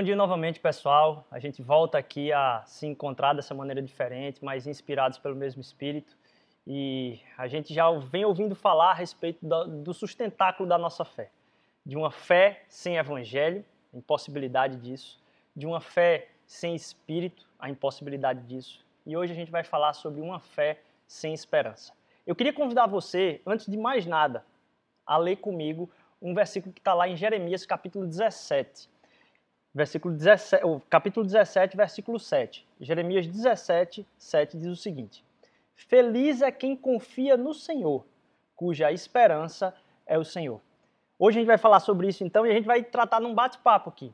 Bom 0.00 0.04
dia 0.04 0.16
novamente, 0.16 0.58
pessoal. 0.58 1.26
A 1.30 1.38
gente 1.38 1.62
volta 1.62 1.98
aqui 1.98 2.32
a 2.32 2.62
se 2.64 2.86
encontrar 2.86 3.34
dessa 3.34 3.52
maneira 3.52 3.82
diferente, 3.82 4.42
mas 4.42 4.66
inspirados 4.66 5.18
pelo 5.18 5.36
mesmo 5.36 5.60
espírito. 5.60 6.16
E 6.66 7.20
a 7.36 7.46
gente 7.46 7.74
já 7.74 7.90
vem 7.90 8.24
ouvindo 8.24 8.54
falar 8.54 8.92
a 8.92 8.94
respeito 8.94 9.44
do 9.44 9.92
sustentáculo 9.92 10.66
da 10.66 10.78
nossa 10.78 11.04
fé. 11.04 11.30
De 11.84 11.98
uma 11.98 12.10
fé 12.10 12.64
sem 12.66 12.96
evangelho, 12.96 13.62
a 13.92 13.98
impossibilidade 13.98 14.78
disso. 14.78 15.20
De 15.54 15.66
uma 15.66 15.82
fé 15.82 16.28
sem 16.46 16.74
espírito, 16.74 17.46
a 17.58 17.68
impossibilidade 17.68 18.40
disso. 18.44 18.82
E 19.04 19.14
hoje 19.14 19.34
a 19.34 19.36
gente 19.36 19.50
vai 19.50 19.64
falar 19.64 19.92
sobre 19.92 20.22
uma 20.22 20.40
fé 20.40 20.80
sem 21.06 21.34
esperança. 21.34 21.92
Eu 22.26 22.34
queria 22.34 22.54
convidar 22.54 22.86
você, 22.86 23.42
antes 23.44 23.66
de 23.66 23.76
mais 23.76 24.06
nada, 24.06 24.46
a 25.06 25.18
ler 25.18 25.36
comigo 25.36 25.90
um 26.22 26.32
versículo 26.32 26.72
que 26.72 26.80
está 26.80 26.94
lá 26.94 27.06
em 27.06 27.16
Jeremias, 27.18 27.66
capítulo 27.66 28.06
17 28.06 28.88
versículo 29.74 30.14
17, 30.14 30.64
capítulo 30.88 31.24
17, 31.24 31.76
versículo 31.76 32.18
7. 32.18 32.66
Jeremias 32.80 33.26
17, 33.26 34.06
7 34.18 34.56
diz 34.56 34.66
o 34.66 34.76
seguinte: 34.76 35.24
Feliz 35.74 36.42
é 36.42 36.50
quem 36.50 36.76
confia 36.76 37.36
no 37.36 37.54
Senhor, 37.54 38.04
cuja 38.54 38.92
esperança 38.92 39.74
é 40.06 40.18
o 40.18 40.24
Senhor. 40.24 40.60
Hoje 41.18 41.38
a 41.38 41.40
gente 41.40 41.48
vai 41.48 41.58
falar 41.58 41.80
sobre 41.80 42.08
isso 42.08 42.24
então 42.24 42.46
e 42.46 42.50
a 42.50 42.54
gente 42.54 42.66
vai 42.66 42.82
tratar 42.82 43.20
num 43.20 43.34
bate-papo 43.34 43.90
aqui. 43.90 44.12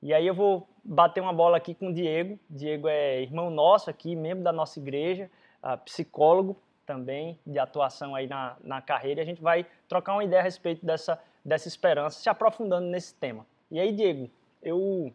E 0.00 0.12
aí 0.12 0.26
eu 0.26 0.34
vou 0.34 0.68
bater 0.84 1.20
uma 1.20 1.32
bola 1.32 1.56
aqui 1.56 1.74
com 1.74 1.88
o 1.88 1.92
Diego. 1.92 2.38
Diego 2.48 2.88
é 2.88 3.22
irmão 3.22 3.50
nosso 3.50 3.90
aqui, 3.90 4.14
membro 4.14 4.44
da 4.44 4.52
nossa 4.52 4.78
igreja, 4.78 5.30
uh, 5.62 5.78
psicólogo 5.78 6.56
também 6.84 7.38
de 7.46 7.58
atuação 7.58 8.14
aí 8.14 8.26
na, 8.26 8.56
na 8.62 8.82
carreira. 8.82 9.20
E 9.20 9.22
a 9.22 9.26
gente 9.26 9.42
vai 9.42 9.66
trocar 9.88 10.12
uma 10.12 10.22
ideia 10.22 10.40
a 10.40 10.44
respeito 10.44 10.84
dessa, 10.84 11.18
dessa 11.44 11.68
esperança, 11.68 12.20
se 12.20 12.28
aprofundando 12.28 12.86
nesse 12.86 13.14
tema. 13.14 13.46
E 13.70 13.80
aí, 13.80 13.92
Diego, 13.92 14.30
eu 14.64 15.12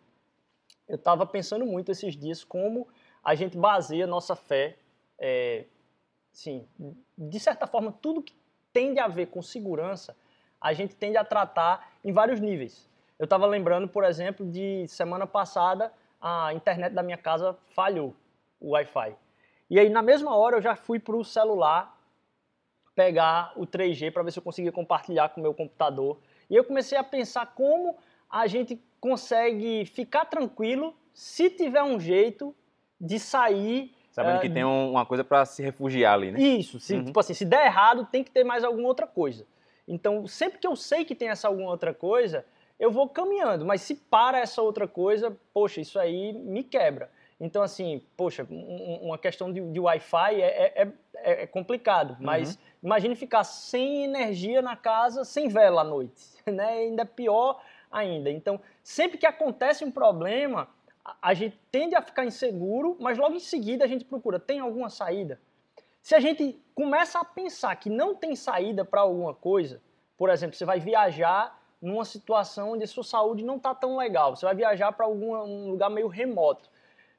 eu 0.88 0.96
estava 0.96 1.26
pensando 1.26 1.66
muito 1.66 1.92
esses 1.92 2.16
dias 2.16 2.44
como 2.44 2.88
a 3.24 3.36
gente 3.36 3.56
baseia 3.56 4.08
nossa 4.08 4.36
fé, 4.36 4.76
é, 5.20 5.66
sim, 6.32 6.68
de 7.16 7.40
certa 7.40 7.68
forma 7.68 7.92
tudo 7.92 8.24
que 8.24 8.34
tende 8.74 9.00
a 9.00 9.08
ver 9.08 9.28
com 9.28 9.42
segurança, 9.42 10.16
a 10.60 10.74
gente 10.74 10.96
tende 10.96 11.16
a 11.16 11.24
tratar 11.24 11.94
em 12.04 12.12
vários 12.12 12.40
níveis. 12.40 12.90
Eu 13.20 13.26
estava 13.26 13.46
lembrando, 13.46 13.88
por 13.88 14.04
exemplo, 14.04 14.50
de 14.50 14.88
semana 14.88 15.28
passada 15.28 15.94
a 16.20 16.54
internet 16.54 16.94
da 16.94 17.04
minha 17.04 17.18
casa 17.18 17.56
falhou, 17.76 18.16
o 18.60 18.72
Wi-Fi. 18.72 19.16
E 19.70 19.80
aí 19.80 19.90
na 19.90 20.02
mesma 20.02 20.36
hora 20.36 20.58
eu 20.58 20.62
já 20.62 20.76
fui 20.76 21.00
para 21.00 21.16
o 21.16 21.24
celular 21.24 21.98
pegar 22.96 23.54
o 23.56 23.66
3G 23.66 24.12
para 24.12 24.24
ver 24.24 24.32
se 24.32 24.40
eu 24.40 24.44
conseguia 24.44 24.72
compartilhar 24.72 25.30
com 25.30 25.40
o 25.40 25.44
meu 25.44 25.54
computador. 25.54 26.20
E 26.50 26.56
eu 26.56 26.64
comecei 26.64 26.98
a 26.98 27.04
pensar 27.04 27.46
como 27.54 27.96
a 28.30 28.48
gente 28.48 28.80
consegue 29.00 29.86
ficar 29.86 30.26
tranquilo 30.26 30.96
se 31.14 31.50
tiver 31.50 31.84
um 31.84 32.00
jeito 32.00 32.56
de 33.00 33.20
sair. 33.20 33.94
Sabendo 34.12 34.38
uh, 34.38 34.42
que 34.42 34.50
tem 34.50 34.64
uma 34.64 35.06
coisa 35.06 35.24
para 35.24 35.46
se 35.46 35.64
refugiar 35.64 36.14
ali, 36.14 36.32
né? 36.32 36.40
Isso, 36.40 36.80
se, 36.80 36.96
uhum. 36.96 37.06
tipo 37.06 37.20
assim, 37.20 37.34
se 37.34 37.46
der 37.46 37.66
errado, 37.66 38.06
tem 38.06 38.24
que 38.24 38.32
ter 38.32 38.44
mais 38.44 38.64
alguma 38.64 38.88
outra 38.88 39.08
coisa. 39.08 39.46
Então, 39.88 40.28
sempre 40.28 40.60
que 40.60 40.68
eu 40.68 40.76
sei 40.76 41.04
que 41.04 41.16
tem 41.16 41.30
essa 41.30 41.48
alguma 41.48 41.70
outra 41.70 41.94
coisa, 41.94 42.46
eu 42.80 42.92
vou 42.92 43.10
caminhando, 43.10 43.66
mas 43.66 43.82
se 43.82 43.96
para 43.96 44.40
essa 44.40 44.62
outra 44.62 44.88
coisa, 44.88 45.36
poxa, 45.54 45.82
isso 45.82 46.00
aí 46.00 46.32
me 46.34 46.64
quebra. 46.64 47.10
Então, 47.40 47.64
assim, 47.64 48.02
poxa, 48.18 48.46
uma 48.50 49.18
questão 49.18 49.52
de, 49.52 49.62
de 49.72 49.80
Wi-Fi 49.80 50.42
é, 50.42 50.74
é, 50.76 50.88
é, 51.16 51.44
é 51.44 51.48
complicado, 51.48 52.18
mas 52.20 52.52
uhum. 52.52 52.62
imagine 52.84 53.16
ficar 53.16 53.44
sem 53.46 54.04
energia 54.04 54.62
na 54.62 54.76
casa, 54.76 55.24
sem 55.24 55.48
vela 55.48 55.82
à 55.82 55.84
noite, 55.84 56.22
né? 56.46 56.70
Ainda 56.80 57.04
é 57.04 57.06
pior 57.06 57.62
ainda. 57.92 58.30
Então, 58.30 58.60
sempre 58.84 59.18
que 59.18 59.26
acontece 59.26 59.84
um 59.84 59.92
problema, 59.92 60.68
a 61.22 61.34
gente 61.34 61.60
tende 61.72 61.96
a 61.96 62.02
ficar 62.02 62.26
inseguro, 62.26 62.98
mas 63.00 63.18
logo 63.18 63.36
em 63.36 63.40
seguida 63.40 63.84
a 63.84 63.88
gente 63.88 64.06
procura, 64.06 64.40
tem 64.40 64.60
alguma 64.60 64.90
saída? 64.90 65.40
Se 66.02 66.16
a 66.16 66.20
gente 66.20 66.60
começa 66.74 67.20
a 67.20 67.26
pensar 67.26 67.76
que 67.76 67.90
não 67.90 68.16
tem 68.16 68.36
saída 68.36 68.86
para 68.86 69.02
alguma 69.02 69.34
coisa, 69.34 69.82
por 70.18 70.30
exemplo, 70.30 70.56
você 70.56 70.66
vai 70.66 70.80
viajar 70.80 71.58
numa 71.82 72.06
situação 72.06 72.72
onde 72.72 72.84
a 72.84 72.88
sua 72.88 73.04
saúde 73.04 73.44
não 73.44 73.58
está 73.58 73.74
tão 73.74 73.98
legal, 73.98 74.36
você 74.36 74.46
vai 74.46 74.56
viajar 74.56 74.92
para 74.92 75.06
algum 75.06 75.36
um 75.36 75.72
lugar 75.72 75.90
meio 75.90 76.08
remoto. 76.08 76.70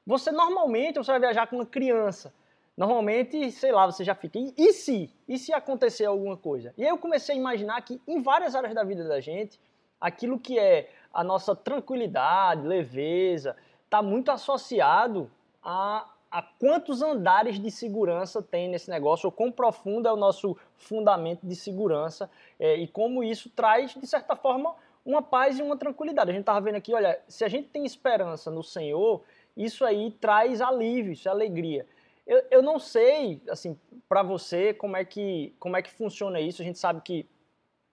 Você 0.05 0.31
normalmente 0.31 0.97
você 0.97 1.11
vai 1.11 1.19
viajar 1.19 1.47
com 1.47 1.57
uma 1.57 1.65
criança. 1.65 2.33
Normalmente, 2.75 3.51
sei 3.51 3.71
lá, 3.71 3.85
você 3.85 4.03
já 4.03 4.15
fica. 4.15 4.39
E, 4.39 4.53
e 4.57 4.73
se? 4.73 5.13
E 5.27 5.37
se 5.37 5.53
acontecer 5.53 6.05
alguma 6.05 6.37
coisa? 6.37 6.73
E 6.77 6.83
aí 6.83 6.89
eu 6.89 6.97
comecei 6.97 7.35
a 7.35 7.37
imaginar 7.37 7.81
que 7.81 8.01
em 8.07 8.21
várias 8.21 8.55
áreas 8.55 8.73
da 8.73 8.83
vida 8.83 9.07
da 9.07 9.19
gente, 9.19 9.59
aquilo 10.01 10.39
que 10.39 10.57
é 10.57 10.89
a 11.13 11.23
nossa 11.23 11.55
tranquilidade, 11.55 12.67
leveza, 12.67 13.55
está 13.85 14.01
muito 14.01 14.31
associado 14.31 15.29
a, 15.63 16.09
a 16.31 16.41
quantos 16.41 17.01
andares 17.01 17.59
de 17.59 17.69
segurança 17.69 18.41
tem 18.41 18.67
nesse 18.67 18.89
negócio, 18.89 19.27
ou 19.27 19.31
quão 19.31 19.51
profundo 19.51 20.07
é 20.07 20.11
o 20.11 20.17
nosso 20.17 20.57
fundamento 20.75 21.45
de 21.45 21.55
segurança, 21.55 22.29
é, 22.59 22.75
e 22.75 22.87
como 22.87 23.23
isso 23.23 23.49
traz, 23.49 23.93
de 23.93 24.07
certa 24.07 24.35
forma, 24.35 24.73
uma 25.05 25.21
paz 25.21 25.59
e 25.59 25.61
uma 25.61 25.77
tranquilidade. 25.77 26.29
A 26.29 26.33
gente 26.33 26.41
estava 26.41 26.61
vendo 26.61 26.75
aqui, 26.75 26.93
olha, 26.93 27.19
se 27.27 27.43
a 27.43 27.47
gente 27.47 27.69
tem 27.69 27.85
esperança 27.85 28.49
no 28.49 28.63
Senhor, 28.63 29.21
isso 29.55 29.83
aí 29.85 30.11
traz 30.19 30.61
alívio, 30.61 31.11
isso 31.13 31.27
é 31.27 31.31
alegria. 31.31 31.85
Eu, 32.25 32.43
eu 32.49 32.61
não 32.61 32.79
sei, 32.79 33.41
assim, 33.49 33.77
para 34.07 34.23
você, 34.23 34.73
como 34.73 34.95
é, 34.95 35.03
que, 35.03 35.53
como 35.59 35.75
é 35.75 35.81
que 35.81 35.91
funciona 35.91 36.39
isso. 36.39 36.61
A 36.61 36.65
gente 36.65 36.79
sabe 36.79 37.01
que 37.01 37.25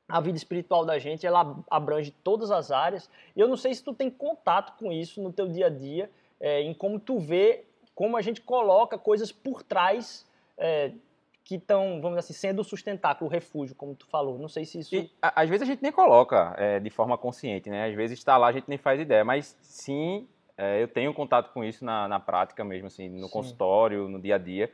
a 0.08 0.20
vida 0.20 0.38
espiritual 0.38 0.86
da 0.86 0.98
gente, 0.98 1.26
ela 1.26 1.58
abrange 1.70 2.10
todas 2.24 2.50
as 2.50 2.70
áreas. 2.70 3.10
E 3.36 3.41
eu 3.41 3.46
não 3.46 3.56
sei 3.56 3.74
se 3.74 3.84
tu 3.84 3.92
tem 3.92 4.10
contato 4.10 4.78
com 4.78 4.91
isso 4.91 5.22
no 5.22 5.32
teu 5.32 5.46
dia 5.46 5.66
a 5.66 5.70
dia, 5.70 6.10
é, 6.41 6.62
em 6.62 6.72
como 6.72 6.98
tu 6.98 7.19
vê, 7.19 7.64
como 7.94 8.16
a 8.16 8.22
gente 8.22 8.41
coloca 8.41 8.96
coisas 8.96 9.30
por 9.30 9.62
trás 9.62 10.26
é, 10.56 10.92
que 11.44 11.56
estão, 11.56 12.00
vamos 12.00 12.10
dizer 12.10 12.20
assim, 12.20 12.32
sendo 12.32 12.60
o 12.60 12.64
sustentáculo, 12.64 13.28
o 13.28 13.32
refúgio, 13.32 13.74
como 13.74 13.94
tu 13.94 14.06
falou. 14.06 14.38
Não 14.38 14.48
sei 14.48 14.64
se 14.64 14.78
isso... 14.78 14.94
E, 14.94 15.10
às 15.20 15.48
vezes 15.48 15.62
a 15.62 15.66
gente 15.66 15.82
nem 15.82 15.92
coloca 15.92 16.54
é, 16.56 16.80
de 16.80 16.90
forma 16.90 17.19
consciente, 17.19 17.69
né? 17.69 17.86
Às 17.86 17.94
vezes 17.94 18.19
está 18.19 18.36
lá, 18.36 18.48
a 18.48 18.52
gente 18.52 18.69
nem 18.69 18.78
faz 18.78 19.00
ideia, 19.00 19.25
mas 19.25 19.56
sim, 19.60 20.26
é, 20.56 20.82
eu 20.82 20.88
tenho 20.88 21.12
contato 21.12 21.52
com 21.52 21.62
isso 21.62 21.84
na, 21.84 22.08
na 22.08 22.19
prática 22.19 22.64
mesmo, 22.64 22.86
assim, 22.86 23.08
no 23.08 23.26
sim. 23.26 23.32
consultório, 23.32 24.08
no 24.08 24.20
dia 24.20 24.36
a 24.36 24.38
dia. 24.38 24.70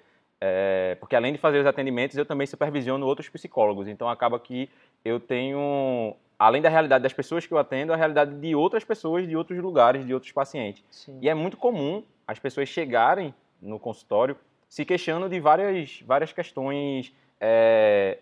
É, 0.46 0.94
porque 1.00 1.16
além 1.16 1.32
de 1.32 1.38
fazer 1.38 1.58
os 1.58 1.66
atendimentos, 1.66 2.18
eu 2.18 2.26
também 2.26 2.46
supervisiono 2.46 3.06
outros 3.06 3.30
psicólogos. 3.30 3.88
Então 3.88 4.10
acaba 4.10 4.38
que 4.38 4.68
eu 5.02 5.18
tenho, 5.18 6.14
além 6.38 6.60
da 6.60 6.68
realidade 6.68 7.02
das 7.02 7.14
pessoas 7.14 7.46
que 7.46 7.54
eu 7.54 7.56
atendo, 7.56 7.94
a 7.94 7.96
realidade 7.96 8.38
de 8.38 8.54
outras 8.54 8.84
pessoas, 8.84 9.26
de 9.26 9.34
outros 9.34 9.58
lugares, 9.58 10.04
de 10.04 10.12
outros 10.12 10.30
pacientes. 10.32 10.84
Sim. 10.90 11.18
E 11.22 11.30
é 11.30 11.34
muito 11.34 11.56
comum 11.56 12.04
as 12.28 12.38
pessoas 12.38 12.68
chegarem 12.68 13.34
no 13.58 13.78
consultório 13.78 14.36
se 14.68 14.84
queixando 14.84 15.30
de 15.30 15.40
várias, 15.40 16.02
várias 16.04 16.30
questões 16.30 17.10
é, 17.40 18.18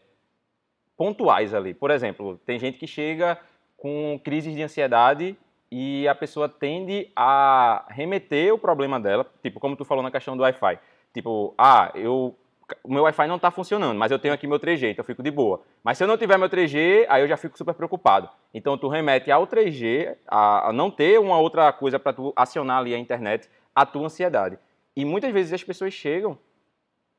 pontuais 0.96 1.52
ali. 1.52 1.74
Por 1.74 1.90
exemplo, 1.90 2.40
tem 2.46 2.56
gente 2.56 2.78
que 2.78 2.86
chega 2.86 3.36
com 3.76 4.20
crises 4.22 4.54
de 4.54 4.62
ansiedade 4.62 5.36
e 5.72 6.06
a 6.06 6.14
pessoa 6.14 6.48
tende 6.48 7.10
a 7.16 7.84
remeter 7.88 8.54
o 8.54 8.58
problema 8.58 9.00
dela, 9.00 9.26
tipo, 9.42 9.58
como 9.58 9.74
tu 9.74 9.84
falou 9.84 10.04
na 10.04 10.10
questão 10.12 10.36
do 10.36 10.44
Wi-Fi. 10.44 10.78
Tipo, 11.12 11.54
ah, 11.58 11.90
eu 11.94 12.36
o 12.82 12.92
meu 12.92 13.02
Wi-Fi 13.02 13.26
não 13.26 13.36
está 13.36 13.50
funcionando, 13.50 13.98
mas 13.98 14.10
eu 14.10 14.18
tenho 14.18 14.32
aqui 14.32 14.46
meu 14.46 14.58
3G, 14.58 14.92
então 14.92 15.02
eu 15.02 15.06
fico 15.06 15.22
de 15.22 15.30
boa. 15.30 15.62
Mas 15.82 15.98
se 15.98 16.04
eu 16.04 16.08
não 16.08 16.16
tiver 16.16 16.38
meu 16.38 16.48
3G, 16.48 17.04
aí 17.08 17.22
eu 17.22 17.28
já 17.28 17.36
fico 17.36 17.58
super 17.58 17.74
preocupado. 17.74 18.28
Então 18.54 18.78
tu 18.78 18.88
remete 18.88 19.30
ao 19.30 19.46
3G, 19.46 20.16
a, 20.26 20.70
a 20.70 20.72
não 20.72 20.90
ter 20.90 21.18
uma 21.20 21.38
outra 21.38 21.72
coisa 21.72 21.98
para 21.98 22.12
tu 22.12 22.32
acionar 22.34 22.78
ali 22.78 22.94
a 22.94 22.98
internet, 22.98 23.50
a 23.74 23.84
tua 23.84 24.06
ansiedade. 24.06 24.58
E 24.96 25.04
muitas 25.04 25.32
vezes 25.32 25.52
as 25.52 25.64
pessoas 25.64 25.92
chegam 25.92 26.38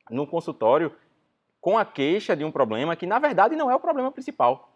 no 0.09 0.25
consultório 0.27 0.91
com 1.61 1.77
a 1.77 1.85
queixa 1.85 2.35
de 2.35 2.43
um 2.43 2.51
problema 2.51 2.95
que 2.95 3.05
na 3.05 3.19
verdade 3.19 3.55
não 3.55 3.69
é 3.69 3.75
o 3.75 3.79
problema 3.79 4.11
principal. 4.11 4.72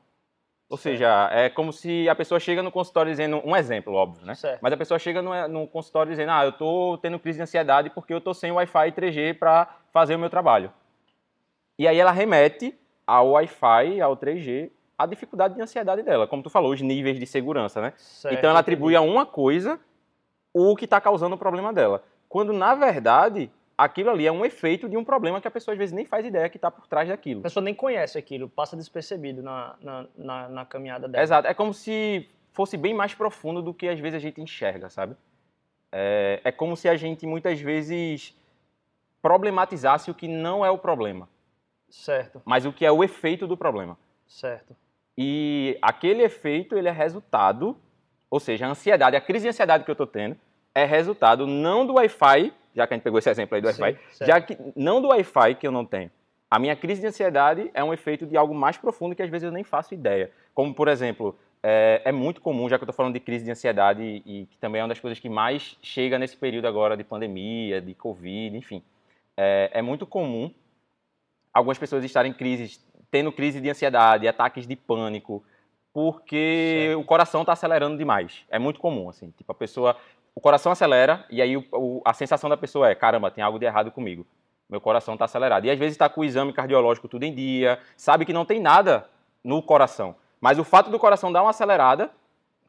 Ou 0.70 0.78
certo. 0.78 0.96
seja, 0.96 1.30
é 1.32 1.50
como 1.50 1.72
se 1.72 2.10
a 2.10 2.16
pessoa 2.16 2.40
chega 2.40 2.62
no 2.62 2.72
consultório 2.72 3.10
dizendo, 3.10 3.42
um 3.46 3.56
exemplo, 3.56 3.94
óbvio, 3.94 4.26
né? 4.26 4.36
Certo. 4.36 4.60
Mas 4.62 4.74
a 4.74 4.78
pessoa 4.78 5.00
chega 5.00 5.22
no, 5.22 5.48
no 5.48 5.68
consultório 5.68 6.12
dizendo, 6.12 6.32
ah, 6.32 6.44
eu 6.44 6.50
estou 6.50 6.98
tendo 6.98 7.18
crise 7.20 7.38
de 7.38 7.44
ansiedade 7.44 7.90
porque 7.90 8.14
eu 8.14 8.18
estou 8.18 8.34
sem 8.34 8.52
Wi-Fi 8.52 8.92
3G 8.92 9.38
para 9.38 9.68
fazer 9.94 10.16
o 10.16 10.20
meu 10.20 10.30
trabalho. 10.30 10.72
E 11.80 11.88
aí 11.88 11.98
ela 11.98 12.12
remete 12.12 12.78
ao 13.06 13.32
Wi-Fi, 13.32 14.02
ao 14.02 14.18
3G, 14.18 14.70
a 14.98 15.06
dificuldade 15.06 15.56
de 15.56 15.62
ansiedade 15.62 16.02
dela, 16.02 16.28
como 16.28 16.44
tu 16.44 16.50
falou, 16.50 16.74
os 16.74 16.82
níveis 16.82 17.20
de 17.20 17.26
segurança, 17.26 17.82
né? 17.82 17.94
Certo, 17.96 18.34
então 18.34 18.50
ela 18.50 18.60
atribui 18.60 18.96
a 18.96 19.02
uma 19.02 19.26
coisa 19.26 19.80
o 20.54 20.76
que 20.76 20.86
está 20.86 21.00
causando 21.00 21.36
o 21.36 21.38
problema 21.38 21.72
dela. 21.72 22.04
Quando, 22.28 22.52
na 22.52 22.74
verdade, 22.74 23.52
aquilo 23.78 24.10
ali 24.10 24.26
é 24.26 24.32
um 24.32 24.44
efeito 24.44 24.90
de 24.90 24.98
um 24.98 25.04
problema 25.04 25.40
que 25.40 25.48
a 25.48 25.52
pessoa 25.52 25.74
às 25.74 25.78
vezes 25.78 25.94
nem 25.94 26.06
faz 26.06 26.26
ideia 26.26 26.50
que 26.50 26.58
está 26.58 26.72
por 26.72 26.88
trás 26.88 27.08
daquilo. 27.08 27.42
A 27.42 27.44
pessoa 27.44 27.64
nem 27.64 27.76
conhece 27.76 28.18
aquilo, 28.18 28.50
passa 28.50 28.76
despercebido 28.76 29.44
na, 29.44 29.76
na, 29.82 30.08
na, 30.18 30.50
na, 30.50 30.66
caminhada 30.66 31.08
dela. 31.08 31.24
Exato, 31.24 31.48
é 31.48 31.54
como 31.54 31.74
se 31.74 32.28
fosse 32.52 32.76
bem 32.76 32.94
mais 32.94 33.14
profundo 33.14 33.62
do 33.62 33.74
que 33.74 33.88
às 33.88 34.00
vezes 34.00 34.18
a 34.18 34.20
gente 34.20 34.42
enxerga, 34.42 34.90
sabe? 34.90 35.16
É, 35.92 36.42
é 36.44 36.52
como 36.52 36.76
se 36.76 36.90
a 36.90 36.96
gente 36.96 37.28
muitas 37.28 37.62
vezes 37.62 38.36
problematizasse 39.22 40.10
o 40.10 40.14
que 40.14 40.28
não 40.28 40.66
é 40.66 40.72
o 40.72 40.78
problema. 40.78 41.30
Certo. 41.90 42.42
Mas 42.44 42.66
o 42.66 42.74
que 42.74 42.86
é 42.86 42.92
o 42.92 43.04
efeito 43.04 43.46
do 43.48 43.56
problema. 43.56 43.98
Certo. 44.28 44.76
E 45.18 45.78
aquele 45.82 46.24
efeito 46.24 46.78
ele 46.78 46.88
é 46.88 46.92
resultado 46.92 47.78
Ou 48.30 48.40
seja, 48.40 48.66
a 48.66 48.70
ansiedade, 48.70 49.16
a 49.16 49.22
crise 49.22 49.44
de 49.44 49.50
ansiedade 49.50 49.84
que 49.84 49.90
eu 49.90 49.94
estou 49.94 50.06
tendo 50.06 50.38
é 50.76 50.84
resultado 50.86 51.48
não 51.48 51.86
do 51.88 51.94
Wi-Fi, 51.94 52.54
já 52.78 52.86
que 52.86 52.94
a 52.94 52.98
gente 52.98 53.04
pegou 53.04 53.18
esse 53.18 53.30
exemplo 53.30 53.56
aí 53.56 53.62
do 53.62 53.68
Wi-Fi, 53.68 53.98
já 54.22 54.40
que 54.40 54.56
não 54.76 55.02
do 55.02 55.08
Wi-Fi 55.08 55.56
que 55.56 55.66
eu 55.66 55.72
não 55.72 55.84
tenho. 55.84 56.12
A 56.50 56.60
minha 56.60 56.76
crise 56.76 57.02
de 57.02 57.08
ansiedade 57.08 57.72
é 57.74 57.84
um 57.84 57.92
efeito 57.92 58.26
de 58.26 58.38
algo 58.38 58.54
mais 58.54 58.78
profundo 58.78 59.16
que 59.16 59.24
às 59.24 59.30
vezes 59.30 59.46
eu 59.46 59.52
nem 59.52 59.64
faço 59.64 59.96
ideia. 59.96 60.32
Como, 60.54 60.74
por 60.74 60.88
exemplo, 60.88 61.38
é, 61.64 62.04
é 62.06 62.12
muito 62.12 62.40
comum, 62.40 62.70
já 62.70 62.78
que 62.78 62.84
eu 62.84 62.86
estou 62.86 62.96
falando 62.96 63.16
de 63.16 63.20
crise 63.20 63.44
de 63.44 63.52
ansiedade 63.52 64.02
e, 64.02 64.24
e, 64.26 64.46
que 64.46 64.58
também 64.58 64.80
é 64.80 64.84
uma 64.84 64.90
das 64.90 65.00
coisas 65.00 65.20
que 65.20 65.28
mais 65.28 65.76
chega 65.82 66.20
nesse 66.20 66.38
período 66.38 66.68
agora 66.68 66.96
de 66.96 67.04
pandemia, 67.04 67.82
de 67.82 67.96
Covid, 67.96 68.56
enfim. 68.56 68.84
É, 69.36 69.72
é 69.74 69.82
muito 69.82 70.06
comum 70.06 70.54
algumas 71.52 71.80
pessoas 71.80 72.04
estarem 72.04 72.32
em 72.32 72.36
crises, 72.36 72.80
tendo 73.10 73.32
crise 73.32 73.60
de 73.60 73.70
ansiedade, 73.70 74.28
ataques 74.28 74.68
de 74.68 74.76
pânico, 74.76 75.44
porque 75.92 76.86
certo. 76.90 77.00
o 77.00 77.04
coração 77.04 77.42
está 77.42 77.54
acelerando 77.54 77.98
demais. 77.98 78.46
É 78.50 78.60
muito 78.60 78.80
comum, 78.80 79.10
assim. 79.10 79.32
Tipo, 79.32 79.52
a 79.52 79.56
pessoa 79.56 79.98
o 80.38 80.40
coração 80.40 80.72
acelera 80.72 81.26
e 81.32 81.42
aí 81.42 81.58
o, 81.58 81.66
o, 81.74 82.02
a 82.06 82.14
sensação 82.14 82.48
da 82.48 82.56
pessoa 82.56 82.88
é, 82.88 82.94
caramba, 82.94 83.32
tem 83.32 83.44
algo 83.44 83.58
de 83.58 83.66
errado 83.66 83.90
comigo. 83.90 84.24
Meu 84.70 84.80
coração 84.80 85.16
está 85.16 85.26
acelerado. 85.26 85.66
E 85.66 85.72
às 85.72 85.80
vezes 85.80 85.96
está 85.96 86.08
com 86.08 86.22
o 86.22 86.24
exame 86.24 86.54
cardiológico 86.54 87.08
tudo 87.08 87.24
em 87.24 87.34
dia, 87.34 87.80
sabe 87.96 88.24
que 88.24 88.32
não 88.32 88.46
tem 88.46 88.60
nada 88.60 89.10
no 89.44 89.64
coração. 89.64 90.16
Mas 90.40 90.60
o 90.60 90.64
fato 90.64 90.92
do 90.92 91.00
coração 91.00 91.32
dar 91.32 91.42
uma 91.42 91.50
acelerada 91.50 92.12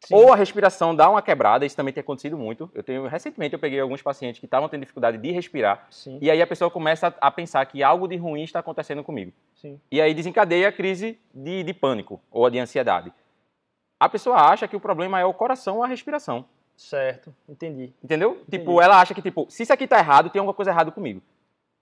Sim. 0.01 0.15
ou 0.15 0.33
a 0.33 0.37
respiração 0.37 0.97
dar 0.97 1.11
uma 1.11 1.21
quebrada, 1.21 1.67
isso 1.67 1.77
também 1.77 1.93
tem 1.93 2.01
acontecido 2.01 2.39
muito. 2.39 2.71
Eu 2.75 2.83
tenho 2.83 3.07
recentemente 3.07 3.53
eu 3.53 3.59
peguei 3.59 3.79
alguns 3.81 4.01
pacientes 4.01 4.41
que 4.41 4.47
estavam 4.47 4.67
tendo 4.67 4.81
dificuldade 4.81 5.19
de 5.19 5.31
respirar 5.31 5.89
Sim. 5.91 6.19
e 6.23 6.31
aí 6.31 6.41
a 6.41 6.47
pessoa 6.47 6.71
começa 6.71 7.15
a, 7.21 7.31
pensar 7.31 7.67
que 7.67 7.83
algo 7.83 8.09
de 8.09 8.17
ruim 8.17 8.45
está 8.45 8.61
acontecendo 8.61 9.05
comigo. 9.05 9.31
Sim. 9.55 9.79
E 9.93 10.01
aí 10.01 10.15
desencadeia 10.15 10.71
a 10.71 10.73
crise 10.73 11.19
de, 11.35 11.63
de 11.65 11.75
pânico 11.75 12.19
ou 12.31 12.49
de 12.49 12.59
ansiedade. 12.59 13.13
A 14.01 14.09
pessoa 14.09 14.37
acha 14.37 14.67
que 14.67 14.77
o 14.77 14.81
problema 14.81 15.21
é 15.21 15.25
o 15.27 15.35
coração 15.35 15.77
ou 15.77 15.85
a 15.85 15.87
respiração. 15.87 16.47
Certo, 16.79 17.35
entendi. 17.49 17.93
Entendeu? 18.03 18.39
Entendi. 18.47 18.59
Tipo, 18.59 18.81
ela 18.81 19.01
acha 19.01 19.13
que, 19.13 19.21
tipo, 19.21 19.47
se 19.51 19.65
isso 19.65 19.73
aqui 19.73 19.87
tá 19.87 19.99
errado, 19.99 20.31
tem 20.31 20.39
alguma 20.39 20.55
coisa 20.55 20.71
errada 20.71 20.93
comigo. 20.93 21.21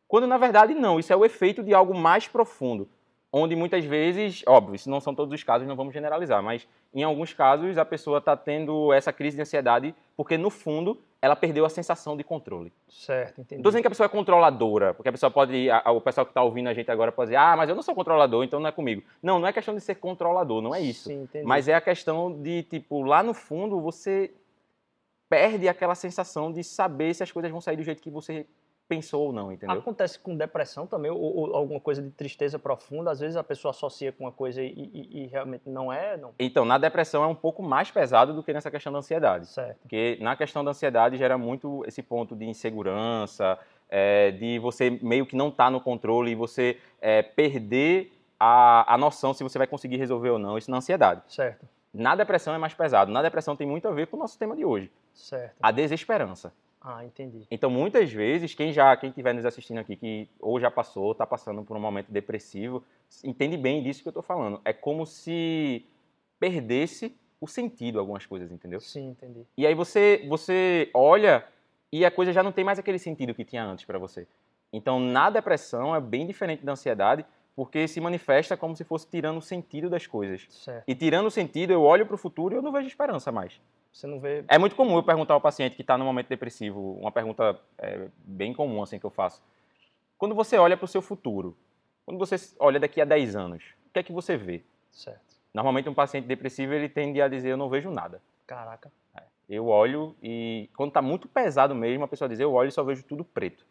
Quando, 0.09 0.27
na 0.27 0.39
verdade, 0.39 0.73
não. 0.75 0.99
Isso 0.99 1.13
é 1.13 1.17
o 1.17 1.25
efeito 1.25 1.63
de 1.63 1.75
algo 1.75 1.95
mais 1.95 2.27
profundo. 2.27 2.89
Onde, 3.31 3.55
muitas 3.55 3.85
vezes, 3.85 4.43
óbvio, 4.47 4.75
isso 4.75 4.89
não 4.89 4.99
são 4.99 5.15
todos 5.15 5.35
os 5.35 5.45
casos, 5.45 5.69
não 5.69 5.77
vamos 5.77 5.93
generalizar, 5.93 6.43
mas, 6.43 6.67
em 6.95 7.03
alguns 7.03 7.35
casos, 7.35 7.77
a 7.77 7.85
pessoa 7.85 8.19
está 8.19 8.35
tendo 8.35 8.91
essa 8.91 9.13
crise 9.13 9.37
de 9.37 9.43
ansiedade 9.43 9.95
porque, 10.17 10.39
no 10.39 10.49
fundo, 10.49 10.99
ela 11.21 11.37
perdeu 11.37 11.67
a 11.67 11.69
sensação 11.69 12.17
de 12.17 12.25
controle. 12.25 12.73
Certo, 12.89 13.43
entendi. 13.43 13.61
Estou 13.61 13.71
dizendo 13.71 13.83
que 13.83 13.89
a 13.89 13.91
pessoa 13.91 14.07
é 14.07 14.09
controladora, 14.09 14.95
porque 14.95 15.11
a 15.11 15.13
pessoa 15.13 15.31
pode, 15.31 15.69
a, 15.69 15.91
o 15.91 16.01
pessoal 16.01 16.25
que 16.25 16.31
está 16.31 16.43
ouvindo 16.43 16.69
a 16.69 16.73
gente 16.73 16.91
agora 16.91 17.13
pode 17.13 17.29
dizer, 17.29 17.37
ah, 17.37 17.55
mas 17.55 17.69
eu 17.69 17.75
não 17.75 17.83
sou 17.83 17.95
controlador, 17.95 18.43
então 18.45 18.61
não 18.61 18.69
é 18.69 18.73
comigo. 18.73 19.03
Não, 19.23 19.39
não 19.39 19.47
é 19.47 19.53
questão 19.53 19.75
de 19.75 19.81
ser 19.83 19.97
controlador, 19.97 20.63
não 20.63 20.75
é 20.75 20.81
isso. 20.81 21.11
Sim, 21.11 21.25
entendi. 21.25 21.45
Mas 21.45 21.69
é 21.69 21.75
a 21.75 21.81
questão 21.83 22.33
de, 22.33 22.63
tipo, 22.63 23.03
lá 23.03 23.23
no 23.23 23.35
fundo, 23.35 23.79
você 23.81 24.31
perde 25.29 25.69
aquela 25.69 25.95
sensação 25.95 26.53
de 26.53 26.63
saber 26.63 27.15
se 27.15 27.23
as 27.23 27.33
coisas 27.33 27.51
vão 27.51 27.61
sair 27.61 27.77
do 27.77 27.83
jeito 27.83 28.03
que 28.03 28.11
você 28.11 28.47
pensou 28.89 29.27
ou 29.27 29.33
não, 29.33 29.51
entendeu? 29.51 29.77
Acontece 29.77 30.19
com 30.19 30.37
depressão 30.37 30.87
também, 30.87 31.11
ou, 31.11 31.21
ou 31.21 31.57
alguma 31.57 31.81
coisa 31.81 32.01
de 32.01 32.11
tristeza 32.11 32.59
profunda, 32.59 33.11
às 33.11 33.21
vezes 33.21 33.37
a 33.37 33.43
pessoa 33.43 33.71
associa 33.71 34.13
com 34.13 34.25
uma 34.25 34.33
coisa 34.33 34.63
e, 34.63 34.69
e, 34.69 35.25
e, 35.25 35.27
realmente 35.27 35.69
não 35.69 35.93
é, 35.93 36.17
não. 36.17 36.33
Então, 36.39 36.65
na 36.65 36.79
depressão 36.79 37.25
é 37.25 37.27
um 37.27 37.35
pouco 37.35 37.63
mais 37.63 37.91
pesado 37.91 38.33
do 38.33 38.43
que 38.43 38.53
nessa 38.53 38.71
questão 38.71 38.93
da 38.93 38.99
ansiedade. 38.99 39.47
Certo. 39.47 39.79
Porque 39.83 40.19
na 40.21 40.37
questão 40.37 40.65
da 40.65 40.71
ansiedade 40.71 41.17
gera 41.17 41.37
muito 41.37 41.85
esse 41.87 42.03
ponto 42.03 42.37
de 42.37 42.45
insegurança, 42.45 43.59
é, 43.89 44.31
de 44.31 44.59
você 44.59 44.91
meio 45.03 45.27
que 45.27 45.37
não 45.37 45.49
estar 45.49 45.65
tá 45.65 45.71
no 45.71 45.81
controle 45.81 46.31
e 46.31 46.35
você 46.35 46.79
é, 47.01 47.23
perder 47.23 48.13
a, 48.39 48.95
a 48.95 48.99
noção 48.99 49.35
se 49.35 49.43
você 49.43 49.59
vai 49.59 49.67
conseguir 49.67 49.97
resolver 49.97 50.31
ou 50.31 50.39
não, 50.39 50.57
isso 50.57 50.71
na 50.71 50.77
ansiedade. 50.77 51.23
Certo. 51.29 51.67
Na 51.93 52.15
depressão 52.15 52.55
é 52.55 52.59
mais 52.59 52.75
pesado. 52.75 53.11
Na 53.11 53.23
depressão 53.23 53.57
tem 53.57 53.67
muito 53.67 53.89
a 53.89 53.91
ver 53.91 54.07
com 54.07 54.17
o 54.17 54.21
nosso 54.21 54.39
tema 54.39 54.55
de 54.55 54.65
hoje. 54.65 54.93
Certo. 55.17 55.57
A 55.61 55.73
desesperança. 55.73 56.53
Ah, 56.81 57.05
entendi. 57.05 57.47
Então, 57.51 57.69
muitas 57.69 58.13
vezes, 58.13 58.55
quem 58.55 58.73
já, 58.73 58.97
quem 58.97 59.09
estiver 59.09 59.33
nos 59.35 59.45
assistindo 59.45 59.79
aqui, 59.79 59.97
que 59.97 60.29
ou 60.39 60.61
já 60.61 60.71
passou, 60.71 61.11
está 61.11 61.27
passando 61.27 61.65
por 61.65 61.77
um 61.77 61.81
momento 61.81 62.13
depressivo, 62.13 62.85
entende 63.25 63.57
bem 63.57 63.83
disso 63.83 64.03
que 64.03 64.09
eu 64.09 64.11
estou 64.11 64.23
falando. 64.23 64.61
É 64.65 64.73
como 64.73 65.05
se 65.05 65.85
perdesse 66.39 67.17
o 67.41 67.49
sentido 67.49 67.99
algumas 67.99 68.25
coisas, 68.25 68.53
entendeu? 68.53 68.81
Sim, 68.81 69.09
entendi. 69.09 69.45
E 69.57 69.67
aí 69.67 69.75
você, 69.75 70.25
você 70.29 70.89
olha 70.95 71.45
e 71.91 72.05
a 72.05 72.11
coisa 72.11 72.33
já 72.33 72.43
não 72.43 72.53
tem 72.53 72.65
mais 72.65 72.79
aquele 72.79 72.99
sentido 72.99 73.35
que 73.35 73.45
tinha 73.45 73.65
antes 73.65 73.85
para 73.85 73.99
você. 73.99 74.27
Então, 74.73 75.01
na 75.01 75.31
depressão 75.31 75.95
é 75.95 76.01
bem 76.01 76.27
diferente 76.27 76.65
da 76.65 76.73
ansiedade, 76.73 77.25
porque 77.55 77.89
se 77.89 78.01
manifesta 78.01 78.57
como 78.57 78.77
se 78.77 78.85
fosse 78.85 79.09
tirando 79.09 79.39
o 79.39 79.43
sentido 79.43 79.89
das 79.89 80.07
coisas. 80.07 80.47
Certo. 80.51 80.85
E 80.87 80.95
tirando 80.95 81.27
o 81.27 81.31
sentido, 81.31 81.73
eu 81.73 81.83
olho 81.83 82.07
para 82.07 82.15
o 82.15 82.19
futuro 82.19 82.55
e 82.55 82.57
eu 82.59 82.63
não 82.63 82.71
vejo 82.71 82.87
esperança 82.87 83.33
mais. 83.33 83.61
Você 83.97 84.07
não 84.07 84.21
vê. 84.21 84.45
É 84.47 84.59
muito 84.59 84.77
comum 84.77 84.97
eu 84.97 85.03
perguntar 85.03 85.33
ao 85.33 85.41
paciente 85.41 85.75
que 85.75 85.81
está 85.81 85.97
no 85.97 86.05
momento 86.05 86.29
depressivo, 86.29 86.99
uma 87.01 87.11
pergunta 87.11 87.59
é, 87.79 88.09
bem 88.19 88.53
comum 88.53 88.83
assim 88.83 88.99
que 88.99 89.07
eu 89.07 89.11
faço. 89.11 89.43
Quando 90.19 90.35
você 90.35 90.59
olha 90.59 90.77
para 90.77 90.85
o 90.85 90.89
seu 90.89 91.01
futuro, 91.01 91.57
quando 92.05 92.19
você 92.19 92.37
olha 92.59 92.79
daqui 92.79 93.01
a 93.01 93.07
10 93.07 93.35
anos, 93.35 93.65
o 93.87 93.93
que 93.95 93.99
é 94.01 94.03
que 94.03 94.13
você 94.13 94.37
vê? 94.37 94.63
Certo. 94.91 95.37
Normalmente 95.55 95.89
um 95.89 95.95
paciente 95.95 96.27
depressivo 96.27 96.75
ele 96.75 96.91
tende 96.91 97.23
a 97.23 97.29
dizer 97.29 97.49
eu 97.49 97.57
não 97.57 97.71
vejo 97.71 97.91
nada. 97.91 98.21
Caraca. 98.47 98.93
É. 99.17 99.23
Eu 99.49 99.69
olho 99.69 100.15
e 100.23 100.69
quando 100.77 100.89
está 100.89 101.01
muito 101.01 101.27
pesado 101.27 101.75
mesmo, 101.75 102.05
a 102.05 102.09
pessoa 102.09 102.29
diz 102.29 102.39
eu 102.39 102.53
olho 102.53 102.69
e 102.69 102.73
só 102.73 102.85
vejo 102.85 103.03
tudo 103.03 103.25
preto. 103.25 103.65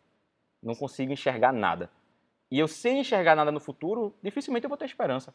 Não 0.61 0.73
consigo 0.73 1.13
enxergar 1.13 1.53
nada 1.53 1.89
e 2.49 2.59
eu 2.59 2.67
sem 2.67 2.99
enxergar 2.99 3.35
nada 3.35 3.51
no 3.51 3.59
futuro, 3.59 4.15
dificilmente 4.23 4.63
eu 4.63 4.69
vou 4.69 4.77
ter 4.77 4.85
esperança. 4.85 5.33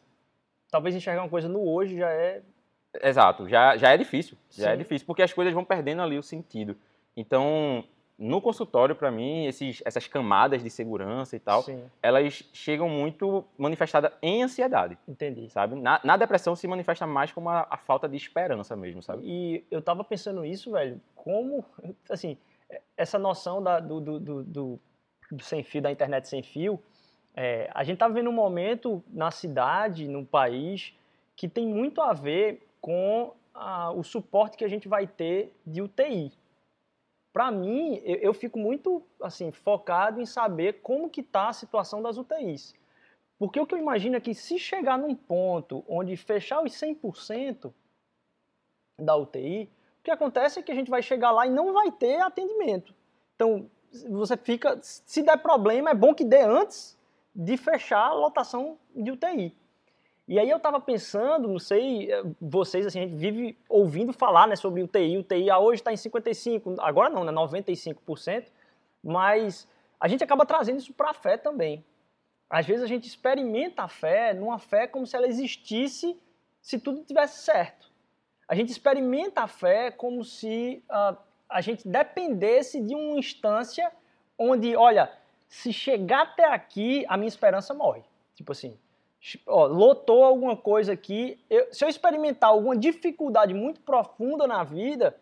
Talvez 0.69 0.95
enxergar 0.95 1.23
uma 1.23 1.29
coisa 1.29 1.47
no 1.47 1.65
hoje 1.65 1.97
já 1.97 2.09
é. 2.09 2.41
Exato, 3.01 3.47
já, 3.47 3.77
já 3.77 3.91
é 3.91 3.97
difícil. 3.97 4.37
Já 4.49 4.65
é 4.65 4.67
Sim. 4.69 4.73
é 4.73 4.77
difícil, 4.77 5.07
porque 5.07 5.21
as 5.21 5.31
coisas 5.33 5.53
vão 5.53 5.63
perdendo 5.63 6.01
ali 6.01 6.17
o 6.17 6.23
sentido. 6.23 6.75
Então, 7.15 7.83
no 8.17 8.39
consultório, 8.39 8.95
para 8.95 9.09
mim, 9.09 9.45
esses, 9.45 9.81
essas 9.85 10.05
camadas 10.07 10.61
de 10.61 10.69
segurança 10.69 11.35
e 11.35 11.39
tal, 11.39 11.63
Sim. 11.63 11.83
elas 12.03 12.43
chegam 12.53 12.87
muito 12.87 13.43
manifestadas 13.57 14.11
em 14.21 14.43
ansiedade. 14.43 14.97
Entendi. 15.07 15.49
Sabe? 15.49 15.75
Na, 15.75 15.99
na 16.03 16.17
depressão 16.17 16.55
se 16.55 16.67
manifesta 16.67 17.07
mais 17.07 17.31
como 17.31 17.49
a, 17.49 17.65
a, 17.69 17.77
falta 17.77 18.07
de 18.07 18.15
esperança 18.15 18.75
mesmo, 18.75 19.01
sabe? 19.01 19.23
E 19.25 19.65
eu 19.71 19.81
tava 19.81 20.03
pensando 20.03 20.45
isso, 20.45 20.71
velho, 20.71 21.01
como, 21.15 21.65
assim, 22.09 22.37
essa 22.95 23.17
noção 23.17 23.61
da, 23.61 23.79
do, 23.79 23.99
do, 23.99 24.19
do, 24.19 24.43
do, 24.43 24.79
sem 25.41 25.63
fio, 25.63 25.81
da 25.81 25.91
internet 25.91 26.27
sem 26.27 26.43
fio, 26.43 26.79
é, 27.35 27.71
a 27.73 27.83
gente 27.83 27.95
está 27.95 28.07
vivendo 28.07 28.29
um 28.29 28.33
momento 28.33 29.03
na 29.07 29.31
cidade, 29.31 30.07
no 30.07 30.25
país, 30.25 30.93
que 31.35 31.47
tem 31.47 31.65
muito 31.65 32.01
a 32.01 32.13
ver 32.13 32.67
com 32.81 33.33
a, 33.53 33.91
o 33.91 34.03
suporte 34.03 34.57
que 34.57 34.65
a 34.65 34.67
gente 34.67 34.87
vai 34.87 35.07
ter 35.07 35.55
de 35.65 35.81
UTI. 35.81 36.33
Para 37.31 37.51
mim, 37.51 38.01
eu, 38.03 38.15
eu, 38.17 38.33
fico 38.33 38.59
muito 38.59 39.01
assim 39.21 39.51
focado 39.51 40.19
em 40.19 40.25
saber 40.25 40.81
como 40.81 41.09
que 41.09 41.21
está 41.21 41.49
a 41.49 41.53
situação 41.53 42.01
das 42.01 42.17
UTIs. 42.17 42.73
Porque 43.39 43.59
o 43.59 43.65
que 43.65 43.73
eu 43.73 43.79
imagino 43.79 44.15
é 44.15 44.19
que 44.19 44.33
se 44.33 44.59
chegar 44.59 44.97
num 44.97 45.15
ponto 45.15 45.83
onde 45.87 46.17
fechar 46.17 46.61
os 46.63 46.73
100% 46.73 47.73
da 48.99 49.15
UTI, 49.15 49.69
o 49.99 50.03
que 50.03 50.11
acontece 50.11 50.59
é 50.59 50.63
que 50.63 50.71
a 50.71 50.75
gente 50.75 50.89
vai 50.89 51.01
chegar 51.01 51.31
lá 51.31 51.47
e 51.47 51.49
não 51.49 51.73
vai 51.73 51.91
ter 51.91 52.19
atendimento. 52.19 52.93
Então, 53.35 53.69
você 54.09 54.37
fica, 54.37 54.79
se 54.81 55.21
der 55.21 55.37
problema, 55.37 55.89
é 55.89 55.93
bom 55.93 56.13
que 56.13 56.23
dê 56.23 56.41
antes 56.41 56.97
de 57.33 57.57
fechar 57.57 58.07
a 58.07 58.13
lotação 58.13 58.77
de 58.95 59.11
UTI. 59.11 59.55
E 60.31 60.39
aí 60.39 60.49
eu 60.49 60.55
estava 60.55 60.79
pensando, 60.79 61.45
não 61.45 61.59
sei, 61.59 62.09
eh, 62.09 62.23
vocês, 62.39 62.85
assim, 62.85 62.99
a 62.99 63.01
gente 63.01 63.17
vive 63.17 63.57
ouvindo 63.67 64.13
falar 64.13 64.47
né, 64.47 64.55
sobre 64.55 64.81
UTI. 64.81 65.17
UTI 65.17 65.49
ah, 65.49 65.59
hoje 65.59 65.81
está 65.81 65.91
em 65.91 65.97
55%, 65.97 66.77
agora 66.79 67.09
não, 67.09 67.25
né, 67.25 67.33
95%, 67.33 68.45
mas 69.03 69.67
a 69.99 70.07
gente 70.07 70.23
acaba 70.23 70.45
trazendo 70.45 70.79
isso 70.79 70.93
para 70.93 71.09
a 71.09 71.13
fé 71.13 71.35
também. 71.35 71.83
Às 72.49 72.65
vezes 72.65 72.81
a 72.81 72.87
gente 72.87 73.09
experimenta 73.09 73.83
a 73.83 73.89
fé 73.89 74.33
numa 74.33 74.57
fé 74.57 74.87
como 74.87 75.05
se 75.05 75.17
ela 75.17 75.27
existisse 75.27 76.17
se 76.61 76.79
tudo 76.79 77.03
tivesse 77.03 77.43
certo. 77.43 77.91
A 78.47 78.55
gente 78.55 78.71
experimenta 78.71 79.41
a 79.41 79.47
fé 79.49 79.91
como 79.91 80.23
se 80.23 80.81
uh, 80.89 81.17
a 81.49 81.59
gente 81.59 81.85
dependesse 81.85 82.79
de 82.79 82.95
uma 82.95 83.19
instância 83.19 83.91
onde, 84.39 84.77
olha, 84.77 85.11
se 85.49 85.73
chegar 85.73 86.21
até 86.21 86.45
aqui, 86.45 87.05
a 87.09 87.17
minha 87.17 87.27
esperança 87.27 87.73
morre. 87.73 88.01
Tipo 88.33 88.53
assim, 88.53 88.79
ó, 89.45 89.65
lotou 89.65 90.23
alguma 90.23 90.55
coisa 90.55 90.93
aqui, 90.93 91.39
eu, 91.49 91.67
se 91.71 91.83
eu 91.83 91.89
experimentar 91.89 92.49
alguma 92.49 92.75
dificuldade 92.75 93.53
muito 93.53 93.81
profunda 93.81 94.47
na 94.47 94.63
vida, 94.63 95.15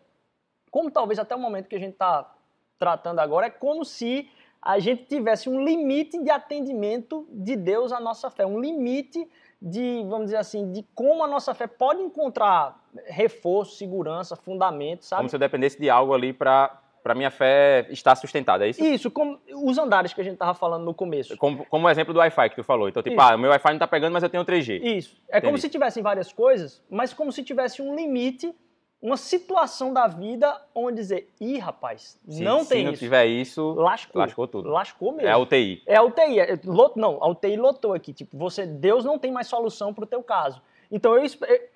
como 0.70 0.90
talvez 0.90 1.18
até 1.18 1.34
o 1.34 1.38
momento 1.38 1.68
que 1.68 1.76
a 1.76 1.80
gente 1.80 1.92
está 1.92 2.34
tratando 2.78 3.18
agora, 3.18 3.46
é 3.46 3.50
como 3.50 3.84
se 3.84 4.30
a 4.62 4.78
gente 4.78 5.04
tivesse 5.04 5.48
um 5.48 5.64
limite 5.64 6.22
de 6.22 6.30
atendimento 6.30 7.26
de 7.30 7.56
Deus 7.56 7.92
à 7.92 8.00
nossa 8.00 8.30
fé, 8.30 8.46
um 8.46 8.60
limite 8.60 9.28
de, 9.60 10.02
vamos 10.08 10.26
dizer 10.26 10.38
assim, 10.38 10.72
de 10.72 10.82
como 10.94 11.22
a 11.22 11.28
nossa 11.28 11.52
fé 11.54 11.66
pode 11.66 12.00
encontrar 12.00 12.82
reforço, 13.06 13.76
segurança, 13.76 14.34
fundamento, 14.36 15.04
sabe? 15.04 15.20
Como 15.20 15.28
se 15.28 15.36
eu 15.36 15.40
dependesse 15.40 15.78
de 15.78 15.90
algo 15.90 16.14
ali 16.14 16.32
para 16.32 16.79
para 17.02 17.14
minha 17.14 17.30
fé 17.30 17.86
estar 17.90 18.14
sustentada, 18.16 18.66
é 18.66 18.70
isso? 18.70 18.84
Isso, 18.84 19.10
como 19.10 19.38
os 19.54 19.78
andares 19.78 20.12
que 20.12 20.20
a 20.20 20.24
gente 20.24 20.34
estava 20.34 20.54
falando 20.54 20.84
no 20.84 20.94
começo. 20.94 21.36
Como, 21.36 21.64
como 21.66 21.86
o 21.86 21.90
exemplo 21.90 22.12
do 22.14 22.20
Wi-Fi 22.20 22.50
que 22.50 22.56
tu 22.56 22.64
falou. 22.64 22.88
Então, 22.88 23.02
tipo, 23.02 23.16
isso. 23.20 23.24
ah, 23.32 23.36
meu 23.36 23.50
Wi-Fi 23.50 23.68
não 23.68 23.76
está 23.76 23.86
pegando, 23.88 24.12
mas 24.12 24.22
eu 24.22 24.28
tenho 24.28 24.44
3G. 24.44 24.80
Isso. 24.82 25.16
É 25.28 25.38
Entendi. 25.38 25.46
como 25.46 25.58
se 25.58 25.68
tivessem 25.68 26.02
várias 26.02 26.32
coisas, 26.32 26.82
mas 26.90 27.12
como 27.12 27.32
se 27.32 27.42
tivesse 27.42 27.80
um 27.82 27.94
limite 27.94 28.54
uma 29.02 29.16
situação 29.16 29.94
da 29.94 30.06
vida 30.06 30.60
onde 30.74 30.96
dizer, 30.96 31.30
ih, 31.40 31.56
rapaz, 31.58 32.18
Se, 32.28 32.42
não 32.42 32.62
se 32.64 32.68
tem 32.68 32.84
não 32.84 32.92
isso. 32.92 33.02
tiver 33.02 33.24
isso, 33.24 33.72
Lascou. 33.72 34.20
lascou 34.20 34.46
tudo. 34.46 34.68
Lascou 34.68 35.12
mesmo. 35.12 35.26
É 35.26 35.32
a 35.32 35.38
UTI. 35.38 35.82
É 35.86 35.96
a 35.96 36.02
UTI. 36.02 36.38
é- 36.38 36.58
lot- 36.66 36.98
não, 36.98 37.16
a 37.24 37.28
UTI 37.30 37.56
lotou 37.56 37.94
aqui. 37.94 38.12
Tipo, 38.12 38.36
você, 38.36 38.66
Deus 38.66 39.02
não 39.02 39.18
tem 39.18 39.32
mais 39.32 39.46
solução 39.46 39.94
para 39.94 40.04
o 40.04 40.06
teu 40.06 40.22
caso. 40.22 40.60
Então, 40.90 41.16
eu, 41.16 41.24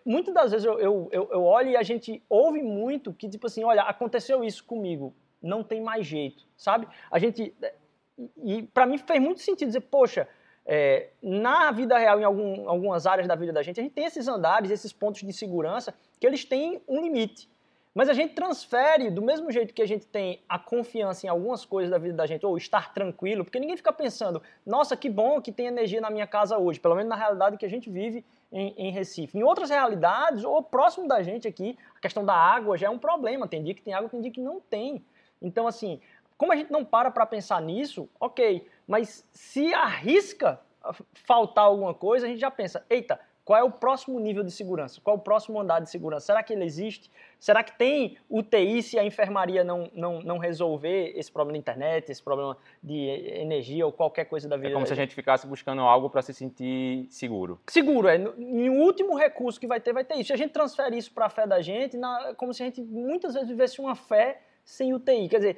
muitas 0.04 0.34
das 0.34 0.50
vezes 0.50 0.66
eu, 0.66 0.78
eu, 0.80 1.08
eu, 1.12 1.28
eu 1.30 1.44
olho 1.44 1.70
e 1.70 1.76
a 1.76 1.82
gente 1.82 2.22
ouve 2.28 2.62
muito 2.62 3.12
que, 3.12 3.28
tipo 3.28 3.46
assim, 3.46 3.62
olha, 3.62 3.82
aconteceu 3.82 4.42
isso 4.42 4.64
comigo, 4.64 5.14
não 5.40 5.62
tem 5.62 5.80
mais 5.80 6.06
jeito, 6.06 6.44
sabe? 6.56 6.88
A 7.10 7.18
gente. 7.18 7.54
E, 8.42 8.62
para 8.62 8.86
mim 8.86 8.98
fez 8.98 9.20
muito 9.20 9.40
sentido 9.40 9.68
dizer, 9.68 9.80
poxa, 9.82 10.28
é, 10.66 11.10
na 11.22 11.70
vida 11.70 11.96
real, 11.98 12.20
em 12.20 12.24
algum- 12.24 12.68
algumas 12.68 13.06
áreas 13.06 13.28
da 13.28 13.34
vida 13.34 13.52
da 13.52 13.62
gente, 13.62 13.78
a 13.78 13.82
gente 13.82 13.92
tem 13.92 14.04
esses 14.04 14.26
andares, 14.26 14.70
esses 14.70 14.92
pontos 14.92 15.22
de 15.22 15.32
segurança, 15.32 15.94
que 16.18 16.26
eles 16.26 16.44
têm 16.44 16.80
um 16.88 17.00
limite. 17.02 17.48
Mas 17.94 18.08
a 18.08 18.12
gente 18.12 18.34
transfere 18.34 19.08
do 19.08 19.22
mesmo 19.22 19.52
jeito 19.52 19.72
que 19.72 19.80
a 19.80 19.86
gente 19.86 20.04
tem 20.06 20.42
a 20.48 20.58
confiança 20.58 21.26
em 21.26 21.28
algumas 21.28 21.64
coisas 21.64 21.92
da 21.92 21.98
vida 21.98 22.14
da 22.14 22.26
gente, 22.26 22.44
ou 22.44 22.56
estar 22.56 22.92
tranquilo, 22.92 23.44
porque 23.44 23.60
ninguém 23.60 23.76
fica 23.76 23.92
pensando, 23.92 24.42
nossa, 24.66 24.96
que 24.96 25.08
bom 25.08 25.40
que 25.40 25.52
tem 25.52 25.66
energia 25.66 26.00
na 26.00 26.10
minha 26.10 26.26
casa 26.26 26.58
hoje, 26.58 26.80
pelo 26.80 26.96
menos 26.96 27.08
na 27.08 27.14
realidade 27.14 27.56
que 27.56 27.64
a 27.64 27.70
gente 27.70 27.88
vive 27.88 28.24
em, 28.50 28.74
em 28.76 28.90
Recife. 28.90 29.38
Em 29.38 29.42
outras 29.42 29.70
realidades, 29.70 30.44
ou 30.44 30.62
próximo 30.62 31.08
da 31.08 31.22
gente 31.22 31.46
aqui, 31.48 31.78
a 31.96 32.00
questão 32.00 32.24
da 32.24 32.34
água 32.34 32.76
já 32.76 32.86
é 32.86 32.90
um 32.90 32.98
problema. 32.98 33.48
Tem 33.48 33.62
dia 33.62 33.74
que 33.74 33.82
tem 33.82 33.94
água, 33.94 34.08
tem 34.08 34.20
dia 34.20 34.30
que 34.30 34.40
não 34.40 34.60
tem. 34.60 35.04
Então, 35.40 35.66
assim, 35.66 36.00
como 36.36 36.52
a 36.52 36.56
gente 36.56 36.72
não 36.72 36.84
para 36.84 37.10
para 37.10 37.26
pensar 37.26 37.60
nisso, 37.60 38.08
ok, 38.18 38.66
mas 38.86 39.26
se 39.32 39.72
arrisca 39.74 40.60
faltar 41.14 41.64
alguma 41.64 41.94
coisa, 41.94 42.26
a 42.26 42.28
gente 42.28 42.40
já 42.40 42.50
pensa, 42.50 42.84
eita, 42.90 43.18
qual 43.44 43.58
é 43.60 43.62
o 43.62 43.70
próximo 43.70 44.18
nível 44.18 44.42
de 44.42 44.50
segurança? 44.50 45.00
Qual 45.02 45.16
é 45.16 45.18
o 45.18 45.22
próximo 45.22 45.60
andar 45.60 45.80
de 45.80 45.90
segurança? 45.90 46.26
Será 46.26 46.42
que 46.42 46.52
ele 46.52 46.64
existe? 46.64 47.10
Será 47.38 47.62
que 47.62 47.76
tem 47.76 48.16
UTI 48.30 48.82
se 48.82 48.98
a 48.98 49.04
enfermaria 49.04 49.62
não, 49.62 49.90
não, 49.92 50.22
não 50.22 50.38
resolver 50.38 51.12
esse 51.14 51.30
problema 51.30 51.52
da 51.52 51.58
internet, 51.58 52.10
esse 52.10 52.22
problema 52.22 52.56
de 52.82 52.96
energia 52.96 53.84
ou 53.84 53.92
qualquer 53.92 54.24
coisa 54.24 54.48
da 54.48 54.56
vida? 54.56 54.68
É 54.70 54.72
como 54.72 54.86
se 54.86 54.92
a 54.94 54.96
gente 54.96 55.14
ficasse 55.14 55.46
buscando 55.46 55.82
algo 55.82 56.08
para 56.08 56.22
se 56.22 56.32
sentir 56.32 57.06
seguro. 57.10 57.60
Seguro, 57.68 58.08
é. 58.08 58.16
no- 58.16 58.34
Em 58.38 58.70
último 58.70 59.14
recurso 59.14 59.60
que 59.60 59.66
vai 59.66 59.78
ter, 59.78 59.92
vai 59.92 60.04
ter 60.04 60.14
isso. 60.14 60.28
Se 60.28 60.32
a 60.32 60.36
gente 60.36 60.52
transfere 60.52 60.96
isso 60.96 61.12
para 61.12 61.26
a 61.26 61.30
fé 61.30 61.46
da 61.46 61.60
gente, 61.60 61.98
na, 61.98 62.28
é 62.30 62.34
como 62.34 62.54
se 62.54 62.62
a 62.62 62.66
gente 62.66 62.80
muitas 62.82 63.34
vezes 63.34 63.48
vivesse 63.48 63.78
uma 63.78 63.94
fé 63.94 64.40
sem 64.64 64.94
UTI. 64.94 65.28
Quer 65.28 65.36
dizer, 65.36 65.56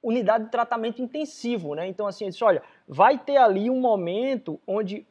unidade 0.00 0.44
de 0.44 0.50
tratamento 0.52 1.02
intensivo, 1.02 1.74
né? 1.74 1.88
Então, 1.88 2.06
assim, 2.06 2.28
disse, 2.28 2.44
olha, 2.44 2.62
vai 2.86 3.18
ter 3.18 3.36
ali 3.38 3.68
um 3.68 3.80
momento 3.80 4.60
onde 4.64 5.04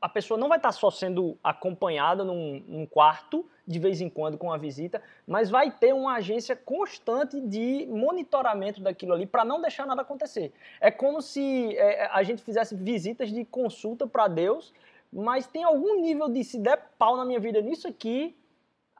a, 0.00 0.08
pessoa 0.08 0.38
não 0.38 0.48
vai 0.48 0.58
estar 0.58 0.72
só 0.72 0.90
sendo 0.90 1.38
acompanhada 1.42 2.24
num, 2.24 2.62
num 2.66 2.86
quarto, 2.86 3.48
de 3.66 3.78
vez 3.78 4.00
em 4.00 4.08
quando, 4.08 4.38
com 4.38 4.46
uma 4.46 4.58
visita, 4.58 5.02
mas 5.26 5.50
vai 5.50 5.70
ter 5.70 5.92
uma 5.92 6.14
agência 6.14 6.54
constante 6.56 7.40
de 7.40 7.86
monitoramento 7.86 8.80
daquilo 8.80 9.12
ali 9.12 9.26
para 9.26 9.44
não 9.44 9.60
deixar 9.60 9.86
nada 9.86 10.02
acontecer. 10.02 10.52
É 10.80 10.90
como 10.90 11.20
se 11.20 11.76
é, 11.76 12.06
a 12.12 12.22
gente 12.22 12.42
fizesse 12.42 12.74
visitas 12.74 13.30
de 13.30 13.44
consulta 13.44 14.06
para 14.06 14.28
Deus, 14.28 14.72
mas 15.12 15.46
tem 15.46 15.64
algum 15.64 16.00
nível 16.00 16.28
de 16.28 16.42
se 16.44 16.58
der 16.58 16.90
pau 16.98 17.16
na 17.16 17.24
minha 17.24 17.40
vida 17.40 17.60
nisso 17.60 17.88
aqui, 17.88 18.36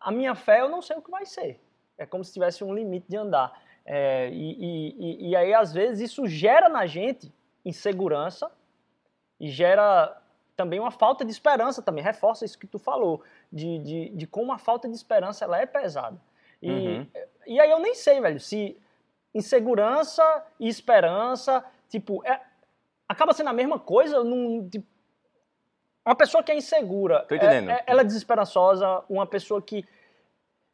a 0.01 0.11
minha 0.11 0.35
fé 0.35 0.61
eu 0.61 0.69
não 0.69 0.83
sei 0.83 0.97
o 0.97 1.03
que 1.03 1.11
vai 1.11 1.27
ser. 1.27 1.61
É 1.99 2.05
como 2.05 2.25
se 2.25 2.33
tivesse 2.33 2.63
um 2.63 2.75
limite 2.75 3.07
de 3.09 3.17
andar. 3.17 3.61
É, 3.85 4.29
e- 4.31 4.95
e- 4.99 5.29
e 5.31 5.37
aí, 5.37 5.55
às 5.55 5.73
vezes, 5.73 6.11
isso 6.11 6.27
gera 6.27 6.69
na 6.69 6.87
gente 6.87 7.33
insegurança 7.65 8.51
e 9.41 9.49
gera 9.49 10.21
também 10.57 10.81
uma 10.81 10.91
falta 10.91 11.25
de 11.25 11.31
esperança 11.31 11.83
também. 11.83 12.03
Reforça 12.03 12.45
isso 12.45 12.59
que 12.59 12.67
tu 12.67 12.79
falou, 12.79 13.23
de, 13.53 13.79
de, 13.81 14.09
de 14.11 14.27
como 14.27 14.53
a 14.53 14.59
falta 14.59 14.89
de 14.89 14.95
esperança 14.95 15.45
ela 15.45 15.61
é 15.61 15.67
pesada. 15.67 16.19
E, 16.63 16.71
Uhum. 16.71 17.07
e 17.47 17.61
aí 17.61 17.71
eu 17.71 17.79
nem 17.79 17.95
sei, 17.95 18.21
velho, 18.21 18.41
se 18.41 18.77
insegurança 19.35 20.23
e 20.59 20.67
esperança, 20.69 21.63
tipo, 21.91 22.25
é, 22.27 22.41
acaba 23.07 23.35
sendo 23.35 23.51
a 23.51 23.53
mesma 23.53 23.79
coisa 23.79 24.25
num, 24.25 24.67
tipo, 24.69 24.87
uma 26.05 26.15
pessoa 26.15 26.43
que 26.43 26.51
é 26.51 26.57
insegura, 26.57 27.25
Tô 27.29 27.35
é- 27.35 27.37
entendendo. 27.37 27.71
é- 27.71 27.85
ela 27.87 28.01
é 28.01 28.05
desesperançosa, 28.05 29.05
uma 29.09 29.27
pessoa 29.27 29.61
que 29.61 29.85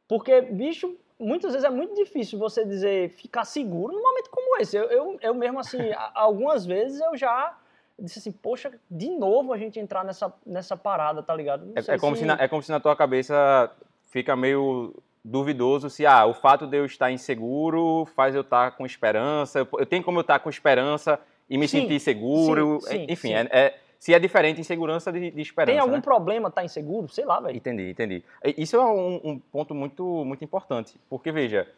porque, 0.06 0.42
bicho, 0.42 0.94
muitas 1.18 1.52
vezes 1.52 1.64
é 1.66 1.70
muito 1.70 1.94
difícil 1.94 2.38
você 2.38 2.66
dizer, 2.66 3.08
ficar 3.10 3.44
seguro 3.44 3.94
num 3.94 4.02
momento 4.02 4.28
como 4.30 4.58
esse. 4.58 4.76
Eu, 4.76 4.84
eu, 4.90 5.18
eu 5.22 5.34
mesmo, 5.34 5.58
assim, 5.58 5.78
algumas 6.14 6.66
vezes 6.66 7.00
eu 7.00 7.16
já 7.16 7.56
disse 8.02 8.18
assim, 8.18 8.32
poxa, 8.32 8.72
de 8.90 9.08
novo 9.10 9.52
a 9.52 9.58
gente 9.58 9.78
entrar 9.78 10.04
nessa, 10.04 10.32
nessa 10.44 10.76
parada, 10.76 11.22
tá 11.22 11.34
ligado? 11.34 11.64
Não 11.64 11.74
É, 11.76 11.94
é 11.94 11.98
como 11.98 12.16
se... 12.16 12.24
na, 12.24 12.34
é 12.34 12.48
como 12.48 12.62
se 12.62 12.70
na 12.70 12.80
tua 12.80 12.96
cabeça 12.96 13.70
fica 14.06 14.34
meio 14.34 14.94
duvidoso 15.24 15.88
se 15.88 16.04
ah, 16.04 16.26
o 16.26 16.34
fato 16.34 16.66
de 16.66 16.76
eu 16.76 16.84
estar 16.84 17.10
inseguro 17.12 18.04
faz 18.16 18.34
eu 18.34 18.40
estar 18.40 18.72
com 18.72 18.84
esperança. 18.84 19.60
Eu, 19.60 19.68
eu 19.78 19.86
tenho 19.86 20.02
como 20.02 20.18
eu 20.18 20.22
estar 20.22 20.40
com 20.40 20.50
esperança 20.50 21.18
e 21.48 21.56
me 21.56 21.68
Sim, 21.68 21.82
sentir 21.82 22.00
seguro. 22.00 22.80
sim, 22.82 22.88
sim, 22.98 23.06
Enfim, 23.08 23.32
é- 23.34 23.48
é- 23.50 23.78
se 23.98 24.12
é 24.12 24.18
diferente 24.18 24.60
insegurança 24.60 25.12
de, 25.12 25.30
de 25.30 25.40
esperança. 25.40 25.72
Tem 25.72 25.80
algum 25.80 25.94
né? 25.94 26.02
problema 26.02 26.50
tá 26.50 26.64
inseguro? 26.64 27.08
Sei 27.08 27.24
lá, 27.24 27.38
velho. 27.38 27.56
Entendi, 27.56 27.90
entendi. 27.90 28.24
Isso 28.58 28.74
é 28.74 28.84
um, 28.84 29.20
um 29.22 29.38
ponto 29.38 29.72
muito, 29.76 30.24
muito 30.24 30.42
importante, 30.42 30.98
porque 31.08 31.30
veja, 31.30 31.68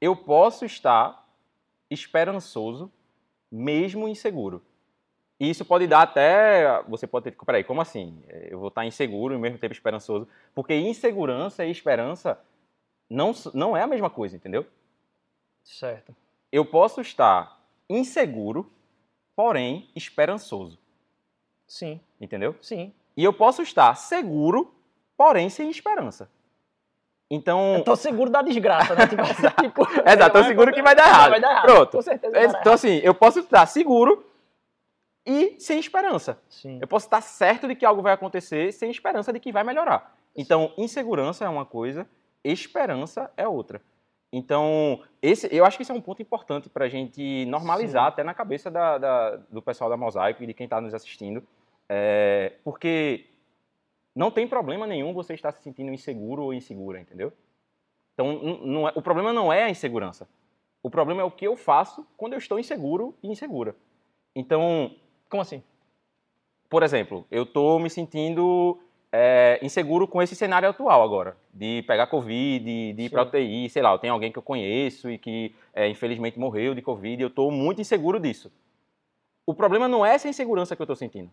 eu 0.00 0.14
posso 0.14 0.64
estar 0.64 1.26
esperançoso 1.90 2.88
mesmo 3.50 4.06
inseguro. 4.06 4.62
E 5.38 5.50
isso 5.50 5.64
pode 5.64 5.86
dar 5.86 6.02
até. 6.02 6.82
Você 6.88 7.06
pode 7.06 7.24
ter. 7.24 7.36
Peraí, 7.44 7.62
como 7.62 7.80
assim? 7.80 8.22
É, 8.28 8.48
Eu 8.50 8.58
vou 8.58 8.68
estar 8.68 8.84
inseguro 8.86 9.34
e 9.34 9.36
ao 9.36 9.40
mesmo 9.40 9.58
tempo 9.58 9.72
esperançoso. 9.74 10.26
Porque 10.54 10.74
insegurança 10.74 11.64
e 11.64 11.70
esperança 11.70 12.38
não, 13.08 13.32
não 13.52 13.76
é 13.76 13.82
a 13.82 13.86
mesma 13.86 14.08
coisa, 14.08 14.34
entendeu? 14.34 14.66
Certo. 15.62 16.14
Eu 16.50 16.64
posso 16.64 17.00
estar 17.00 17.60
inseguro, 17.88 18.70
porém 19.34 19.90
esperançoso. 19.94 20.78
Sim, 21.66 22.00
Entendeu? 22.20 22.54
sim. 22.62 22.92
E 23.16 23.24
eu 23.24 23.32
posso 23.32 23.62
estar 23.62 23.94
seguro, 23.96 24.72
porém 25.16 25.48
sem 25.50 25.68
esperança. 25.70 26.30
Então. 27.30 27.76
Eu 27.76 27.84
tô 27.84 27.96
seguro 27.96 28.30
da 28.30 28.40
desgraça, 28.40 28.94
né? 28.94 29.06
Tipo, 29.08 29.22
tipo, 29.62 29.82
Exato, 30.08 30.32
tô 30.38 30.44
seguro 30.44 30.72
que 30.72 30.82
vai 30.82 30.94
dar 30.94 31.08
errado. 31.08 31.30
Vai 31.30 31.40
dar 31.40 31.50
errado. 31.50 31.64
Pronto. 31.64 31.90
Com 31.92 32.02
certeza 32.02 32.32
dar 32.32 32.60
Então, 32.60 32.72
assim, 32.72 33.00
eu 33.02 33.14
posso 33.14 33.40
estar 33.40 33.66
seguro 33.66 34.24
e 35.26 35.58
sem 35.58 35.78
esperança. 35.78 36.40
Sim. 36.48 36.78
Eu 36.80 36.86
posso 36.86 37.06
estar 37.06 37.20
certo 37.20 37.66
de 37.66 37.74
que 37.74 37.84
algo 37.84 38.00
vai 38.02 38.12
acontecer 38.12 38.72
sem 38.72 38.90
esperança 38.90 39.32
de 39.32 39.40
que 39.40 39.50
vai 39.52 39.64
melhorar. 39.64 40.16
Então, 40.36 40.72
insegurança 40.78 41.44
é 41.44 41.48
uma 41.48 41.64
coisa, 41.66 42.06
esperança 42.44 43.30
é 43.36 43.48
outra. 43.48 43.82
Então, 44.32 45.02
esse, 45.22 45.48
eu 45.54 45.64
acho 45.64 45.76
que 45.76 45.82
esse 45.82 45.90
é 45.90 45.94
um 45.94 46.00
ponto 46.00 46.20
importante 46.20 46.68
para 46.68 46.84
a 46.84 46.88
gente 46.88 47.44
normalizar 47.46 48.04
Sim. 48.04 48.08
até 48.08 48.22
na 48.24 48.34
cabeça 48.34 48.70
da- 48.70 48.98
da- 48.98 49.36
do 49.50 49.62
pessoal 49.62 49.88
da 49.88 49.96
Mosaico 49.96 50.42
e 50.42 50.46
de 50.46 50.54
quem 50.54 50.64
está 50.64 50.80
nos 50.80 50.92
assistindo. 50.94 51.42
É, 51.88 52.52
porque 52.64 53.26
não 54.14 54.30
tem 54.30 54.46
problema 54.46 54.86
nenhum 54.86 55.12
você 55.14 55.34
estar 55.34 55.52
se 55.52 55.62
sentindo 55.62 55.92
inseguro 55.92 56.42
ou 56.42 56.52
insegura, 56.54 57.00
entendeu? 57.00 57.32
Então, 58.14 58.32
não 58.64 58.88
é- 58.88 58.92
o 58.94 59.02
problema 59.02 59.32
não 59.32 59.52
é 59.52 59.62
a 59.64 59.70
insegurança. 59.70 60.28
O 60.82 60.90
problema 60.90 61.22
é 61.22 61.24
o 61.24 61.30
que 61.30 61.46
eu 61.46 61.56
faço 61.56 62.06
quando 62.16 62.32
eu 62.32 62.38
estou 62.38 62.58
inseguro 62.58 63.16
e 63.22 63.28
insegura. 63.28 63.74
Então, 64.34 64.94
Como 65.28 65.42
assim? 65.42 65.62
por 66.68 66.82
exemplo, 66.82 67.24
eu 67.30 67.44
estou 67.44 67.78
me 67.78 67.88
sentindo 67.88 68.78
é, 69.12 69.58
inseguro 69.62 70.06
com 70.06 70.20
esse 70.20 70.34
cenário 70.34 70.68
atual 70.68 71.02
agora, 71.02 71.36
de 71.52 71.82
pegar 71.86 72.06
Covid, 72.06 72.64
de, 72.64 72.92
de 72.92 73.02
ir 73.02 73.10
para. 73.10 73.22
UTI, 73.22 73.68
sei 73.70 73.82
lá, 73.82 73.96
tem 73.98 74.10
alguém 74.10 74.32
que 74.32 74.38
eu 74.38 74.42
conheço 74.42 75.10
e 75.10 75.18
que 75.18 75.54
é, 75.72 75.88
infelizmente 75.88 76.38
morreu 76.38 76.74
de 76.74 76.82
Covid, 76.82 77.22
eu 77.22 77.28
estou 77.28 77.50
muito 77.50 77.80
inseguro 77.80 78.18
disso. 78.18 78.52
O 79.46 79.54
problema 79.54 79.86
não 79.86 80.04
é 80.04 80.14
essa 80.14 80.28
insegurança 80.28 80.74
que 80.74 80.82
eu 80.82 80.84
estou 80.84 80.96
sentindo. 80.96 81.30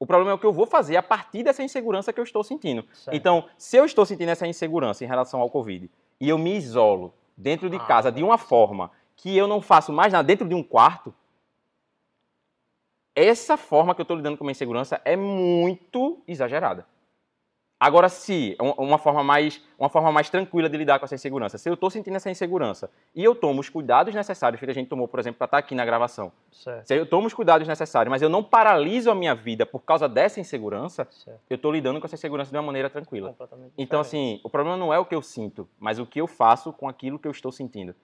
O 0.00 0.06
problema 0.06 0.32
é 0.32 0.34
o 0.34 0.38
que 0.38 0.46
eu 0.46 0.52
vou 0.52 0.66
fazer 0.66 0.96
a 0.96 1.02
partir 1.02 1.44
dessa 1.44 1.62
insegurança 1.62 2.12
que 2.12 2.18
eu 2.18 2.24
estou 2.24 2.42
sentindo. 2.42 2.84
Certo. 2.92 3.14
Então, 3.14 3.44
se 3.56 3.76
eu 3.76 3.84
estou 3.84 4.04
sentindo 4.04 4.30
essa 4.30 4.46
insegurança 4.46 5.04
em 5.04 5.06
relação 5.06 5.40
ao 5.40 5.50
Covid 5.50 5.88
e 6.20 6.28
eu 6.28 6.38
me 6.38 6.56
isolo 6.56 7.14
dentro 7.36 7.70
de 7.70 7.76
Ah, 7.76 7.80
casa 7.80 8.10
de 8.10 8.22
uma 8.22 8.38
forma 8.38 8.90
que 9.14 9.36
eu 9.36 9.46
não 9.46 9.60
faço 9.60 9.92
mais 9.92 10.12
nada 10.12 10.26
dentro 10.26 10.48
de 10.48 10.54
um 10.54 10.62
quarto, 10.62 11.14
essa 13.14 13.56
forma 13.56 13.94
que 13.94 14.00
eu 14.00 14.04
estou 14.04 14.16
lidando 14.16 14.36
com 14.36 14.44
a 14.44 14.46
minha 14.46 14.52
insegurança 14.52 15.00
é 15.04 15.16
muito 15.16 16.22
exagerada. 16.26 16.86
Agora, 17.78 18.08
se 18.08 18.56
um- 18.60 18.84
uma 18.84 18.96
forma 18.96 19.24
mais 19.24 19.60
uma 19.76 19.88
forma 19.88 20.12
mais 20.12 20.30
tranquila 20.30 20.68
de 20.68 20.76
lidar 20.76 21.00
com 21.00 21.04
essa 21.04 21.16
insegurança, 21.16 21.58
se 21.58 21.68
eu 21.68 21.74
estou 21.74 21.90
sentindo 21.90 22.14
essa 22.14 22.30
insegurança 22.30 22.88
e 23.12 23.24
eu 23.24 23.34
tomo 23.34 23.60
os 23.60 23.68
cuidados 23.68 24.14
necessários 24.14 24.60
que 24.60 24.70
a 24.70 24.72
gente 24.72 24.86
tomou, 24.86 25.08
por 25.08 25.18
exemplo, 25.18 25.38
para 25.38 25.46
estar 25.46 25.58
aqui 25.58 25.74
na 25.74 25.84
gravação, 25.84 26.30
Certo, 26.52 26.86
se 26.86 26.94
eu 26.94 27.04
tomo 27.04 27.26
os 27.26 27.34
cuidados 27.34 27.66
necessários, 27.66 28.08
mas 28.08 28.22
eu 28.22 28.28
não 28.28 28.40
paraliso 28.44 29.10
a 29.10 29.16
minha 29.16 29.34
vida 29.34 29.66
por 29.66 29.80
causa 29.80 30.08
dessa 30.08 30.38
insegurança, 30.38 31.08
certo. 31.10 31.40
eu 31.50 31.56
estou 31.56 31.72
lidando 31.72 31.98
com 31.98 32.06
essa 32.06 32.14
insegurança 32.14 32.52
de 32.52 32.56
uma 32.56 32.62
maneira 32.62 32.88
tranquila. 32.88 33.34
Então, 33.76 33.98
assim, 34.00 34.40
o 34.44 34.48
problema 34.48 34.76
não 34.76 34.94
é 34.94 34.98
o 35.00 35.04
que 35.04 35.14
eu 35.16 35.20
sinto, 35.20 35.68
mas 35.80 35.98
o 35.98 36.06
que 36.06 36.20
eu 36.20 36.28
faço 36.28 36.72
com 36.72 36.88
aquilo 36.88 37.18
que 37.18 37.26
eu 37.26 37.32
estou 37.32 37.50
sentindo. 37.50 37.96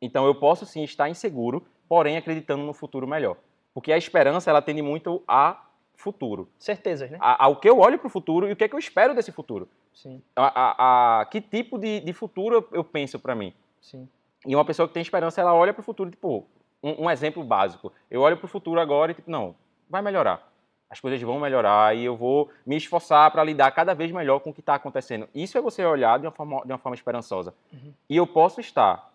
Então, 0.00 0.24
eu 0.24 0.34
posso 0.34 0.64
sim 0.64 0.82
estar 0.82 1.10
inseguro, 1.10 1.62
porém 1.86 2.16
acreditando 2.16 2.62
no 2.64 2.72
futuro 2.72 3.06
melhor. 3.06 3.36
Porque 3.76 3.92
a 3.92 3.98
esperança, 3.98 4.48
ela 4.48 4.62
tende 4.62 4.80
muito 4.80 5.22
a 5.28 5.62
futuro. 5.94 6.48
Certezas, 6.58 7.10
né? 7.10 7.18
A, 7.20 7.44
ao 7.44 7.56
que 7.56 7.68
eu 7.68 7.78
olho 7.78 7.98
para 7.98 8.06
o 8.06 8.10
futuro 8.10 8.48
e 8.48 8.52
o 8.52 8.56
que 8.56 8.64
é 8.64 8.68
que 8.68 8.74
eu 8.74 8.78
espero 8.78 9.14
desse 9.14 9.30
futuro. 9.30 9.68
Sim, 9.92 10.22
A, 10.34 10.46
a- 10.46 11.20
a- 11.20 11.24
que 11.26 11.42
tipo 11.42 11.78
de, 11.78 12.00
de 12.00 12.12
futuro 12.14 12.54
eu, 12.56 12.68
eu 12.72 12.82
penso 12.84 13.18
para 13.18 13.34
mim. 13.34 13.52
sim. 13.82 14.08
E 14.46 14.54
uma 14.56 14.64
pessoa 14.64 14.88
que 14.88 14.94
tem 14.94 15.02
esperança, 15.02 15.40
ela 15.42 15.52
olha 15.52 15.74
para 15.74 15.80
o 15.82 15.84
futuro, 15.84 16.10
tipo, 16.10 16.46
um, 16.82 17.04
um 17.04 17.10
exemplo 17.10 17.44
básico. 17.44 17.92
Eu 18.10 18.22
olho 18.22 18.36
para 18.38 18.46
o 18.46 18.48
futuro 18.48 18.80
agora 18.80 19.12
e, 19.12 19.14
tipo, 19.14 19.30
não, 19.30 19.54
vai 19.90 20.00
melhorar. 20.00 20.50
As 20.88 20.98
coisas 21.00 21.20
vão 21.20 21.38
melhorar 21.38 21.94
e 21.96 22.04
eu 22.04 22.16
vou 22.16 22.48
me 22.64 22.76
esforçar 22.76 23.30
para 23.30 23.44
lidar 23.44 23.70
cada 23.72 23.92
vez 23.92 24.10
melhor 24.10 24.38
com 24.40 24.50
o 24.50 24.54
que 24.54 24.60
está 24.60 24.76
acontecendo. 24.76 25.28
Isso 25.34 25.58
é 25.58 25.60
você 25.60 25.84
olhar 25.84 26.18
de 26.18 26.26
uma 26.26 26.32
forma, 26.32 26.62
de 26.64 26.72
uma 26.72 26.78
forma 26.78 26.94
esperançosa. 26.94 27.52
Uhum. 27.72 27.92
E 28.08 28.16
eu 28.16 28.26
posso 28.26 28.58
estar 28.60 29.12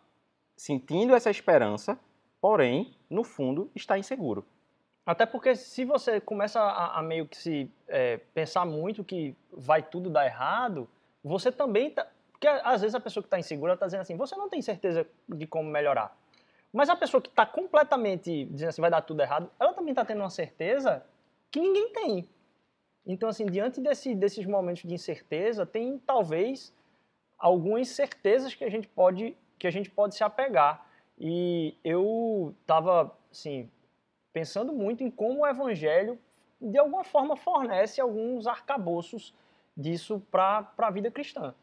sentindo 0.56 1.16
essa 1.16 1.30
esperança, 1.32 1.98
porém, 2.42 2.94
no 3.12 3.24
fundo, 3.24 3.70
está 3.76 3.98
inseguro. 3.98 4.46
Até 5.06 5.26
porque 5.26 5.56
se 5.56 5.84
você 5.84 6.22
começa 6.22 6.62
a, 6.62 7.00
a 7.00 7.02
meio 7.02 7.28
que 7.28 7.36
se 7.36 7.72
é, 7.88 8.18
pensar 8.34 8.66
muito 8.66 9.04
que 9.04 9.36
vai 9.52 9.84
tudo 9.84 10.10
dar 10.10 10.26
errado, 10.26 10.88
você 11.24 11.52
também 11.52 11.92
tá. 11.92 12.08
Porque 12.32 12.48
às 12.48 12.82
vezes 12.82 12.96
a 12.96 13.00
pessoa 13.00 13.22
que 13.22 13.28
está 13.28 13.38
insegura 13.38 13.74
está 13.74 13.86
dizendo 13.86 14.02
assim, 14.02 14.16
você 14.16 14.36
não 14.36 14.50
tem 14.50 14.62
certeza 14.62 15.06
de 15.28 15.46
como 15.46 15.70
melhorar. 15.70 16.18
Mas 16.72 16.90
a 16.90 16.96
pessoa 16.96 17.22
que 17.22 17.30
está 17.30 17.46
completamente 17.46 18.46
dizendo 18.46 18.70
assim, 18.70 18.82
vai 18.82 18.90
dar 18.90 19.02
tudo 19.02 19.22
errado, 19.22 19.52
ela 19.60 19.74
também 19.74 19.92
está 19.92 20.06
tendo 20.06 20.22
uma 20.22 20.30
certeza 20.30 21.06
que 21.52 21.60
ninguém 21.60 21.92
tem. 21.92 22.30
Então, 23.06 23.28
assim, 23.28 23.46
diante 23.46 23.82
desse, 23.82 24.16
desses 24.16 24.46
momentos 24.46 24.84
de 24.84 24.94
incerteza, 24.94 25.66
tem 25.66 25.98
talvez 26.00 26.74
algumas 27.38 27.90
certezas 27.90 28.54
que 28.54 28.64
a 28.64 28.70
gente 28.70 28.88
pode, 28.88 29.36
que 29.60 29.68
a 29.68 29.72
gente 29.72 29.90
pode 29.90 30.16
se 30.16 30.24
apegar. 30.24 30.88
E 31.24 31.78
eu 31.84 32.56
estava, 32.62 33.16
assim, 33.32 33.70
pensando 34.34 34.74
muito 34.74 35.04
em 35.04 35.12
como 35.12 35.42
o 35.42 35.48
evangelho, 35.48 36.18
de 36.60 36.80
alguma 36.80 37.04
forma, 37.04 37.38
fornece 37.38 38.02
alguns 38.02 38.48
arcabouços 38.48 39.32
disso 39.78 40.20
para 40.32 40.68
a 40.80 40.90
vida 40.90 41.12
cristã. 41.12 41.54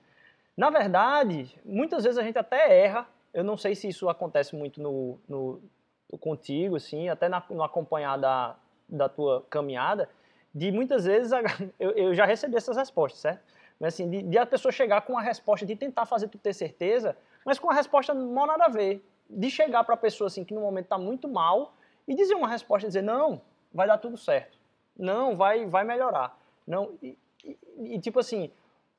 Na 0.57 0.71
verdade, 0.71 1.59
muitas 1.65 2.05
vezes 2.05 2.19
a 2.19 2.23
gente 2.23 2.39
até 2.39 2.85
erra, 2.85 3.09
eu 3.35 3.43
não 3.43 3.57
sei 3.57 3.75
se 3.75 3.89
isso 3.89 4.09
acontece 4.09 4.55
muito 4.55 4.81
no, 4.81 5.19
no, 5.29 5.61
contigo, 6.21 6.77
assim, 6.77 7.09
até 7.09 7.29
na, 7.29 7.43
no 7.51 7.65
acompanhar 7.65 8.17
da, 8.17 8.55
da 8.89 9.09
tua 9.09 9.45
caminhada, 9.51 10.09
de 10.55 10.71
muitas 10.71 11.05
vezes 11.05 11.33
eu, 11.81 11.91
eu 11.91 12.15
já 12.15 12.25
recebi 12.25 12.57
essas 12.57 12.77
respostas, 12.77 13.21
certo? 13.21 13.43
Mas 13.81 13.95
assim, 13.95 14.09
de, 14.09 14.23
de 14.23 14.39
a 14.39 14.47
pessoa 14.47 14.71
chegar 14.71 15.01
com 15.01 15.19
a 15.19 15.21
resposta, 15.21 15.67
de 15.67 15.75
tentar 15.75 16.07
fazer 16.07 16.29
tu 16.29 16.39
ter 16.39 16.53
certeza, 16.53 17.17
mas 17.45 17.59
com 17.59 17.69
a 17.71 17.75
resposta 17.75 18.15
não 18.15 18.47
nada 18.47 18.65
a 18.65 18.69
ver. 18.69 19.05
De 19.29 19.51
chegar 19.51 19.85
para 19.85 19.95
a 19.95 19.99
pessoa 19.99 20.27
assim, 20.29 20.45
que 20.45 20.55
no 20.55 20.61
momento 20.61 20.85
está 20.85 20.99
muito 20.99 21.29
mal 21.29 21.75
e 22.07 22.15
dizer 22.15 22.35
uma 22.35 22.49
resposta, 22.49 22.87
dizer, 22.89 23.03
não, 23.03 23.41
vai 23.73 23.87
dar 23.87 23.99
tudo 23.99 24.17
certo. 24.17 24.59
Não, 24.97 25.37
vai, 25.37 25.67
vai 25.67 25.85
melhorar. 25.85 26.37
Não, 26.67 26.93
e, 27.03 27.17
e- 27.45 27.59
e, 27.95 27.99
tipo 28.01 28.19
assim, 28.19 28.51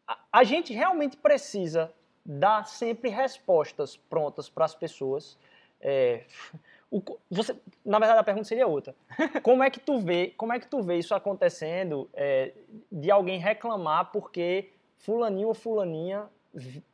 a, 0.08 0.18
a 0.32 0.44
gente 0.44 0.74
realmente 0.74 1.18
precisa 1.18 1.92
dar 2.26 2.66
sempre 2.68 3.10
respostas 3.10 3.98
prontas 3.98 4.50
para 4.50 4.66
as 4.66 4.76
pessoas. 4.76 5.38
É, 5.82 6.24
o 6.92 7.02
você, 7.30 7.56
na 7.84 8.00
verdade, 8.00 8.20
a 8.20 8.24
pergunta 8.24 8.48
seria 8.48 8.68
outra. 8.68 8.96
Como 9.44 9.64
é 9.64 9.70
que 9.70 9.80
tu 9.80 10.00
vê, 10.00 10.34
como 10.38 10.54
é 10.54 10.60
que 10.60 10.68
tu 10.68 10.82
vê 10.82 10.98
isso 10.98 11.14
acontecendo 11.16 12.10
é, 12.14 12.54
de 12.92 13.10
alguém 13.12 13.40
reclamar 13.40 14.12
porque 14.12 14.72
fulaninho 14.98 15.48
ou 15.48 15.54
fulaninha 15.54 16.28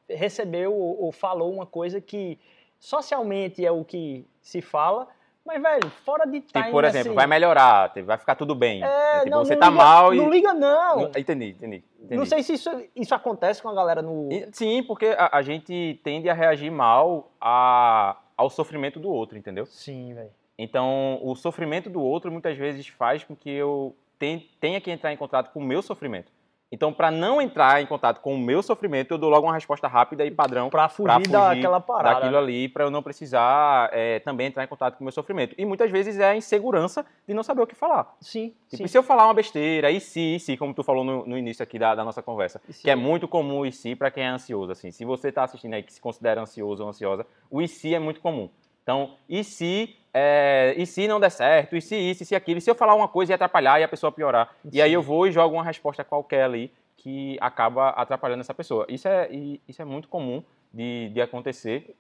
recebeu 0.10 0.74
ou, 0.74 1.04
ou 1.06 1.12
falou 1.12 1.52
uma 1.52 1.66
coisa 1.66 2.00
que 2.02 2.38
socialmente 2.86 3.66
é 3.66 3.72
o 3.72 3.84
que 3.84 4.26
se 4.42 4.62
fala, 4.62 5.08
mas 5.46 5.62
velho, 5.62 5.90
fora 6.04 6.26
de 6.26 6.40
time 6.42 6.52
Tipo, 6.64 6.72
por 6.72 6.84
exemplo, 6.86 7.10
assim, 7.10 7.16
vai 7.16 7.28
melhorar, 7.28 7.92
tipo, 7.94 8.06
vai 8.06 8.18
ficar 8.18 8.36
tudo 8.36 8.54
bem. 8.56 8.84
é, 8.84 9.20
tipo, 9.20 9.30
não, 9.32 9.46
você 9.46 9.54
não 9.54 9.60
tá 9.60 9.70
liga- 9.70 9.84
mal 9.84 10.14
e. 10.14 10.18
não 10.18 10.30
liga 10.30 10.54
não. 10.54 10.96
Não- 11.02 11.08
Entendi, 11.16 11.50
entendi. 11.50 11.84
entendi. 12.00 12.16
Não 12.16 12.26
sei 12.26 12.42
se 12.44 12.54
isso, 12.54 12.70
isso 12.96 13.14
acontece 13.16 13.62
com 13.62 13.70
a 13.70 13.74
galera 13.74 14.02
no 14.02 14.30
Sim, 14.52 14.84
porque 14.84 15.08
a, 15.18 15.38
a 15.38 15.42
gente 15.42 16.00
tende 16.04 16.30
a 16.30 16.34
reagir 16.34 16.72
mal 16.72 17.32
a- 17.42 18.18
ao 18.38 18.50
sofrimento 18.50 19.00
do 19.00 19.10
outro, 19.10 19.38
entendeu? 19.38 19.66
Sim, 19.66 20.14
velho. 20.14 20.32
Então, 20.58 21.20
o 21.22 21.36
sofrimento 21.36 21.90
do 21.90 22.02
outro 22.02 22.32
muitas 22.32 22.58
vezes 22.58 22.88
faz 22.88 23.24
com 23.24 23.36
que 23.36 23.50
eu 23.50 23.96
ten- 24.18 24.48
tenha 24.60 24.80
que 24.80 24.90
entrar 24.90 25.12
em 25.12 25.18
contato 25.18 25.52
com 25.52 25.60
o 25.60 25.64
meu 25.64 25.82
sofrimento. 25.82 26.32
Então, 26.76 26.92
para 26.92 27.10
não 27.10 27.42
entrar 27.42 27.82
em 27.82 27.86
contato 27.86 28.20
com 28.20 28.36
o 28.36 28.38
meu 28.38 28.62
sofrimento, 28.62 29.12
eu 29.12 29.18
dou 29.18 29.30
logo 29.30 29.48
uma 29.48 29.54
resposta 29.54 29.88
rápida 29.88 30.26
e 30.26 30.30
padrão 30.30 30.70
Pra 30.70 30.90
fugir, 30.90 31.14
fugir 31.14 31.32
daquela 31.32 31.80
parada. 31.80 32.16
daquilo 32.20 32.38
ali, 32.38 32.68
para 32.68 32.84
eu 32.84 32.92
não 32.92 33.02
precisar 33.02 33.90
é, 33.94 34.20
também 34.20 34.48
entrar 34.48 34.62
em 34.66 34.68
contato 34.68 34.96
com 34.98 35.04
o 35.04 35.06
meu 35.06 35.12
sofrimento. 35.14 35.56
E 35.58 35.64
muitas 35.66 35.90
vezes 35.90 36.20
é 36.20 36.32
a 36.32 36.36
insegurança 36.36 37.06
de 37.26 37.34
não 37.34 37.44
saber 37.44 37.62
o 37.62 37.68
que 37.68 37.76
falar. 37.76 38.14
Sim, 38.20 38.54
Tipo, 38.70 38.78
sim. 38.78 38.84
e 38.84 38.90
se 38.90 38.98
eu 38.98 39.04
falar 39.04 39.24
uma 39.26 39.34
besteira, 39.34 39.90
e 39.90 40.02
se, 40.02 40.36
e 40.36 40.40
se, 40.40 40.58
como 40.58 40.74
tu 40.74 40.84
falou 40.84 41.06
no, 41.06 41.26
no 41.26 41.38
início 41.38 41.64
aqui 41.64 41.80
da, 41.80 41.96
da 41.96 42.04
nossa 42.04 42.22
conversa, 42.22 42.62
E 42.70 42.74
que 42.74 42.90
é 42.90 42.96
muito 42.96 43.26
comum 43.26 43.60
o 43.60 43.66
e 43.66 43.72
se 43.72 43.96
para 43.96 44.12
quem 44.12 44.24
é 44.26 44.28
ansioso, 44.28 44.74
assim. 44.74 44.92
Se 44.92 45.06
você 45.06 45.30
está 45.30 45.46
assistindo 45.46 45.74
aí 45.76 45.82
que 45.84 45.94
se 45.94 46.02
considera 46.02 46.42
ansioso 46.42 46.84
ou 46.84 46.90
ansiosa, 46.90 47.26
o 47.50 47.62
e 47.62 47.68
se 47.70 47.96
é 47.96 48.00
muito 48.00 48.20
comum. 48.20 48.50
Então, 48.84 49.16
e 49.30 49.44
se, 49.44 49.96
é, 50.18 50.74
e 50.78 50.86
se 50.86 51.10
não 51.10 51.20
der 51.20 51.30
certo, 51.30 51.76
e 51.76 51.82
se 51.82 51.94
isso, 51.94 52.24
e 52.24 52.26
se 52.26 52.36
aquilo, 52.36 52.58
e 52.58 52.62
se 52.62 52.72
eu 52.72 52.76
falar 52.76 52.96
uma 52.96 53.10
coisa 53.10 53.34
e 53.34 53.36
atrapalhar 53.36 53.82
e 53.82 53.84
a 53.84 53.88
pessoa 53.88 54.14
piorar, 54.14 54.56
e 54.72 54.82
aí 54.82 54.92
Sim. 54.92 54.96
eu 54.96 55.02
vou 55.02 55.28
e 55.28 55.32
jogo 55.34 55.56
uma 55.56 55.64
resposta 55.64 56.06
qualquer 56.06 56.44
ali 56.46 56.72
que 56.96 57.38
acaba 57.42 57.90
atrapalhando 57.90 58.40
essa 58.40 58.54
pessoa. 58.54 58.86
Isso 58.88 59.10
é, 59.10 59.28
isso 59.68 59.82
é 59.82 59.84
muito 59.84 60.08
comum 60.08 60.42
de, 60.74 61.10
de 61.10 61.20
acontecer. 61.20 61.94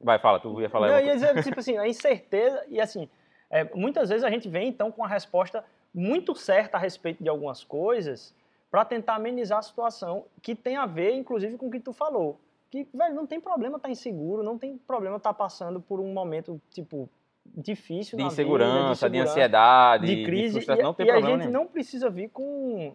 Vai, 0.00 0.18
fala, 0.18 0.40
tu 0.40 0.62
ia 0.62 0.70
falar 0.70 0.88
Não, 0.88 0.98
eu 0.98 1.08
ia 1.08 1.12
dizer, 1.12 1.42
tipo 1.42 1.60
assim, 1.60 1.76
a 1.76 1.86
incerteza, 1.86 2.64
e 2.70 2.80
assim, 2.80 3.06
é, 3.50 3.64
muitas 3.74 4.08
vezes 4.08 4.24
a 4.24 4.30
gente 4.30 4.48
vem 4.48 4.68
então 4.68 4.90
com 4.90 5.04
a 5.04 5.08
resposta 5.08 5.62
muito 5.92 6.34
certa 6.34 6.78
a 6.78 6.80
respeito 6.80 7.22
de 7.22 7.28
algumas 7.28 7.62
coisas 7.62 8.34
para 8.70 8.82
tentar 8.82 9.16
amenizar 9.16 9.58
a 9.58 9.62
situação, 9.62 10.24
que 10.40 10.54
tem 10.54 10.76
a 10.76 10.86
ver, 10.86 11.12
inclusive, 11.12 11.58
com 11.58 11.66
o 11.66 11.70
que 11.70 11.80
tu 11.80 11.92
falou. 11.92 12.40
Que, 12.70 12.88
velho, 12.94 13.14
não 13.14 13.26
tem 13.26 13.38
problema 13.38 13.76
estar 13.76 13.90
inseguro, 13.90 14.42
não 14.42 14.56
tem 14.56 14.78
problema 14.78 15.18
estar 15.18 15.34
passando 15.34 15.82
por 15.82 16.00
um 16.00 16.14
momento, 16.14 16.58
tipo, 16.70 17.10
difícil 17.54 18.16
de 18.18 18.24
insegurança, 18.24 19.08
vida, 19.08 19.24
de 19.24 19.28
ansiedade, 19.28 20.06
de 20.06 20.24
crise, 20.24 20.52
frustração, 20.54 20.80
e, 20.80 20.84
não 20.84 20.94
tem 20.94 21.06
e 21.06 21.10
a 21.10 21.12
problema 21.12 21.36
gente 21.36 21.48
nenhum. 21.48 21.52
não 21.62 21.66
precisa 21.66 22.08
vir 22.10 22.28
com 22.30 22.94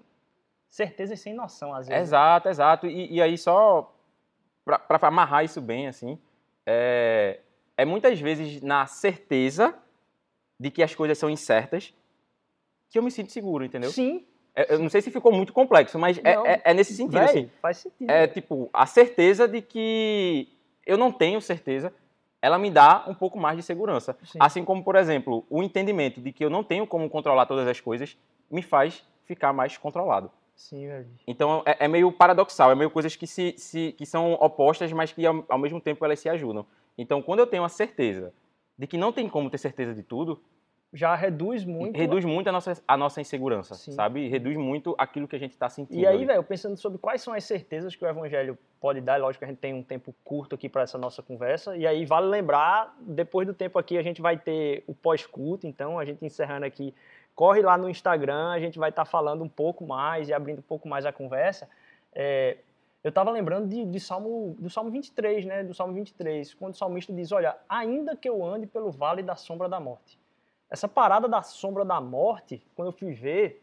certeza 0.70 1.14
e 1.14 1.18
sem 1.18 1.34
noção, 1.34 1.74
às 1.74 1.88
vezes. 1.88 2.02
Exato, 2.04 2.50
exato. 2.50 2.88
E, 2.88 3.14
e 3.14 3.22
aí, 3.22 3.38
só 3.38 3.94
para 4.66 5.08
amarrar 5.08 5.44
isso 5.44 5.60
bem, 5.62 5.88
assim, 5.88 6.18
é, 6.66 7.40
é 7.78 7.86
muitas 7.86 8.20
vezes 8.20 8.62
na 8.62 8.86
certeza 8.88 9.76
de 10.60 10.70
que 10.70 10.84
as 10.84 10.94
coisas 10.96 11.18
são 11.18 11.30
incertas 11.30 11.94
que 12.90 13.00
eu 13.00 13.04
me 13.04 13.10
sinto 13.12 13.32
seguro, 13.32 13.64
entendeu? 13.66 13.90
Sim, 13.90 14.26
É, 14.54 14.74
Eu 14.74 14.80
não 14.80 14.90
sei 14.90 15.02
se 15.02 15.10
ficou 15.10 15.32
muito 15.32 15.54
complexo, 15.54 15.98
mas 15.98 16.18
é, 16.26 16.32
é- 16.34 16.62
é 16.66 16.74
nesse 16.74 16.94
sentido, 16.94 17.14
velho, 17.14 17.30
assim. 17.30 17.50
faz 17.62 17.78
sentido. 17.78 18.10
É 18.12 18.28
tipo, 18.28 18.70
a 18.74 18.86
certeza 18.86 19.48
de 19.48 19.62
que 19.62 20.50
eu 20.86 20.98
não 20.98 21.10
tenho 21.10 21.42
certeza, 21.42 21.94
ela 22.42 22.58
me 22.58 22.72
dá 22.72 23.04
um 23.08 23.14
pouco 23.14 23.38
mais 23.40 23.56
de 23.58 23.64
segurança. 23.64 24.18
Sim. 24.24 24.40
Assim 24.42 24.66
como, 24.66 24.84
por 24.84 24.96
exemplo, 24.96 25.46
o 25.50 25.62
entendimento 25.62 26.20
de 26.20 26.32
que 26.32 26.44
eu 26.44 26.50
não 26.50 26.64
tenho 26.64 26.88
como 26.88 27.10
controlar 27.10 27.46
todas 27.46 27.68
as 27.68 27.80
coisas 27.80 28.18
me 28.50 28.62
faz 28.62 29.06
ficar 29.26 29.54
mais 29.54 29.78
controlado. 29.78 30.32
Sim, 30.56 30.88
velho. 30.88 31.08
Então 31.28 31.64
é, 31.66 31.86
é 31.86 31.88
meio 31.88 32.12
paradoxal, 32.12 32.72
é 32.72 32.76
meio 32.76 32.90
coisas 32.90 33.16
que, 33.16 33.26
se, 33.28 33.56
se- 33.58 33.94
que 33.94 34.06
são 34.06 34.34
opostas, 34.34 34.92
mas 34.92 35.12
que 35.12 35.26
ao, 35.26 35.44
ao 35.50 35.58
mesmo 35.58 35.80
tempo 35.80 36.04
elas 36.04 36.20
se 36.20 36.30
ajudam. 36.30 36.66
Então, 36.98 37.22
quando 37.22 37.40
eu 37.40 37.48
tenho 37.48 37.64
a 37.64 37.70
certeza 37.70 38.34
de 38.78 38.86
que 38.88 38.98
não 38.98 39.12
tem 39.12 39.30
como 39.30 39.50
ter 39.50 39.58
certeza 39.58 39.94
de 39.94 40.04
tudo, 40.04 40.42
Já 40.94 41.16
reduz 41.16 41.64
muito 41.64 41.98
reduz 41.98 42.26
muito 42.26 42.50
a 42.50 42.52
nossa, 42.52 42.74
a 42.86 42.98
nossa 42.98 43.22
insegurança, 43.22 43.76
Sim. 43.76 43.94
sabe? 43.94 44.28
Reduz 44.28 44.58
muito 44.58 44.94
aquilo 44.98 45.26
que 45.26 45.36
a 45.36 45.40
gente 45.40 45.52
está 45.52 45.70
sentindo. 45.70 45.98
E 45.98 46.06
aí, 46.06 46.26
velho, 46.26 46.44
pensando 46.44 46.76
sobre 46.76 46.98
quais 46.98 47.22
são 47.22 47.34
as 47.34 47.46
certezas 47.46 47.96
que 47.96 48.04
o 48.04 48.08
evangelho 48.10 48.58
pode 48.80 49.00
dar, 49.00 49.20
lógico 49.20 49.40
que 49.40 49.46
a 49.46 49.48
gente 49.48 49.60
tem 49.60 49.74
um 49.74 49.84
tempo 49.84 50.14
curto 50.24 50.56
aqui 50.56 50.68
para 50.68 50.82
essa 50.82 50.98
nossa 50.98 51.24
conversa, 51.24 51.78
e 51.78 51.88
aí 51.88 52.06
vale 52.06 52.28
lembrar, 52.28 52.94
depois 53.00 53.48
do 53.48 53.54
tempo 53.54 53.80
aqui 53.80 53.98
a 53.98 54.02
gente 54.02 54.22
vai 54.22 54.38
ter 54.38 54.84
o 54.86 54.94
pós-culto, 54.94 55.66
então 55.66 55.98
a 55.98 56.04
gente 56.04 56.26
encerrando 56.26 56.66
aqui, 56.66 56.94
corre 57.34 57.62
lá 57.62 57.78
no 57.78 57.90
Instagram, 57.90 58.52
a 58.52 58.60
gente 58.60 58.78
vai 58.78 58.90
estar 58.90 59.06
falando 59.06 59.44
um 59.44 59.50
pouco 59.50 59.86
mais 59.88 60.28
e 60.28 60.34
abrindo 60.34 60.60
um 60.60 60.64
pouco 60.64 60.90
mais 60.90 61.06
a 61.06 61.14
conversa. 61.14 61.70
É, 62.14 62.58
eu 63.04 63.10
estava 63.10 63.32
lembrando 63.32 63.68
de, 63.68 63.84
de 63.86 64.00
Salmo, 64.00 64.56
do 64.60 64.70
Salmo 64.70 64.92
23, 64.92 65.46
né, 65.46 65.64
do 65.64 65.74
Salmo 65.74 65.94
23, 65.94 66.54
quando 66.54 66.74
o 66.74 66.78
salmista 66.78 67.12
diz, 67.12 67.32
olha, 67.32 67.56
ainda 67.68 68.16
que 68.16 68.30
eu 68.30 68.46
ande 68.46 68.68
pelo 68.68 68.92
vale 68.92 69.24
da 69.24 69.36
sombra 69.36 69.68
da 69.68 69.80
morte. 69.80 70.21
Essa 70.72 70.88
parada 70.88 71.28
da 71.28 71.44
sombra 71.44 71.86
da 71.86 72.02
morte, 72.02 72.66
quando 72.76 72.88
eu 72.88 72.94
fui 72.94 73.14
ver, 73.14 73.62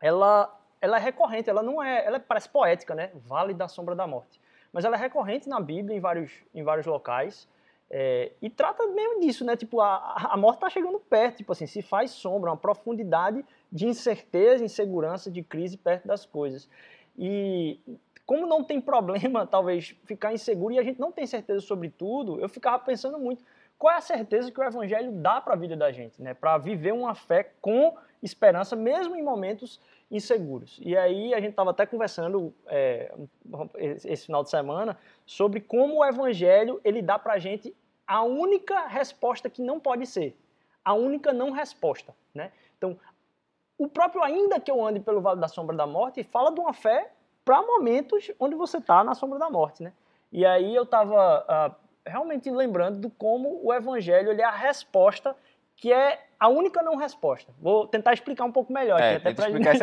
ela, 0.00 0.54
ela 0.80 0.98
é 0.98 1.00
recorrente, 1.00 1.50
ela 1.50 1.62
não 1.62 1.82
é, 1.82 2.04
ela 2.04 2.20
parece 2.20 2.48
poética, 2.48 2.94
né? 2.94 3.10
Vale 3.26 3.54
da 3.54 3.66
sombra 3.66 3.96
da 3.96 4.06
morte. 4.06 4.40
Mas 4.72 4.84
ela 4.84 4.96
é 4.96 5.00
recorrente 5.00 5.48
na 5.48 5.58
Bíblia 5.58 5.96
em 5.96 6.00
vários, 6.00 6.32
em 6.54 6.62
vários 6.62 6.86
locais 6.86 7.48
é, 7.88 8.32
e 8.42 8.50
trata 8.50 8.86
mesmo 8.88 9.20
disso, 9.20 9.44
né? 9.44 9.56
Tipo, 9.56 9.80
a, 9.80 10.30
a 10.30 10.36
morte 10.36 10.56
está 10.56 10.68
chegando 10.68 10.98
perto, 10.98 11.38
tipo 11.38 11.52
assim, 11.52 11.66
se 11.66 11.82
faz 11.82 12.10
sombra, 12.10 12.50
uma 12.50 12.56
profundidade 12.56 13.44
de 13.70 13.86
incerteza, 13.86 14.64
insegurança, 14.64 15.30
de 15.30 15.42
crise 15.42 15.76
perto 15.76 16.06
das 16.06 16.26
coisas. 16.26 16.68
E 17.16 17.78
como 18.24 18.46
não 18.46 18.64
tem 18.64 18.80
problema, 18.82 19.46
talvez, 19.46 19.94
ficar 20.04 20.32
inseguro 20.32 20.74
e 20.74 20.78
a 20.78 20.82
gente 20.82 21.00
não 21.00 21.12
tem 21.12 21.26
certeza 21.26 21.60
sobre 21.60 21.88
tudo, 21.88 22.40
eu 22.40 22.48
ficava 22.48 22.78
pensando 22.80 23.18
muito 23.18 23.44
qual 23.78 23.94
é 23.94 23.98
a 23.98 24.00
certeza 24.00 24.50
que 24.50 24.58
o 24.58 24.64
evangelho 24.64 25.12
dá 25.12 25.40
para 25.40 25.54
a 25.54 25.56
vida 25.56 25.76
da 25.76 25.92
gente, 25.92 26.20
né? 26.22 26.34
Para 26.34 26.56
viver 26.58 26.92
uma 26.92 27.14
fé 27.14 27.52
com 27.60 27.96
esperança, 28.22 28.74
mesmo 28.74 29.14
em 29.16 29.22
momentos 29.22 29.80
inseguros. 30.10 30.78
E 30.82 30.96
aí 30.96 31.34
a 31.34 31.40
gente 31.40 31.50
estava 31.50 31.70
até 31.70 31.84
conversando 31.84 32.54
é, 32.66 33.12
esse 33.76 34.26
final 34.26 34.42
de 34.42 34.50
semana 34.50 34.96
sobre 35.24 35.60
como 35.60 35.96
o 35.96 36.04
evangelho 36.04 36.80
ele 36.84 37.02
dá 37.02 37.18
para 37.18 37.34
a 37.34 37.38
gente 37.38 37.74
a 38.06 38.22
única 38.22 38.86
resposta 38.86 39.50
que 39.50 39.60
não 39.60 39.80
pode 39.80 40.06
ser, 40.06 40.36
a 40.84 40.94
única 40.94 41.32
não 41.32 41.50
resposta, 41.50 42.14
né? 42.32 42.52
Então, 42.78 42.96
o 43.76 43.88
próprio 43.88 44.22
ainda 44.22 44.60
que 44.60 44.70
eu 44.70 44.84
ande 44.84 45.00
pelo 45.00 45.20
vale 45.20 45.40
da 45.40 45.48
sombra 45.48 45.76
da 45.76 45.86
morte 45.86 46.22
fala 46.22 46.52
de 46.52 46.60
uma 46.60 46.72
fé 46.72 47.10
para 47.44 47.60
momentos 47.62 48.30
onde 48.40 48.54
você 48.54 48.78
está 48.78 49.04
na 49.04 49.14
sombra 49.14 49.38
da 49.38 49.50
morte, 49.50 49.82
né? 49.82 49.92
E 50.32 50.46
aí 50.46 50.74
eu 50.74 50.84
estava 50.84 51.40
uh, 51.40 51.44
ah, 51.48 51.74
realmente 52.06 52.50
lembrando 52.50 52.98
de 52.98 53.10
como 53.10 53.60
o 53.62 53.72
evangelho 53.72 54.30
ele 54.30 54.40
é 54.40 54.44
a 54.44 54.50
resposta 54.50 55.36
que 55.76 55.92
é 55.92 56.24
a 56.40 56.48
única 56.48 56.82
não 56.82 56.96
resposta. 56.96 57.52
Vou 57.60 57.86
tentar 57.86 58.14
explicar 58.14 58.44
um 58.44 58.52
pouco 58.52 58.72
melhor 58.72 58.98
é, 58.98 59.16
aqui, 59.16 59.28
até 59.28 59.34
para 59.34 59.50
gente, 59.50 59.64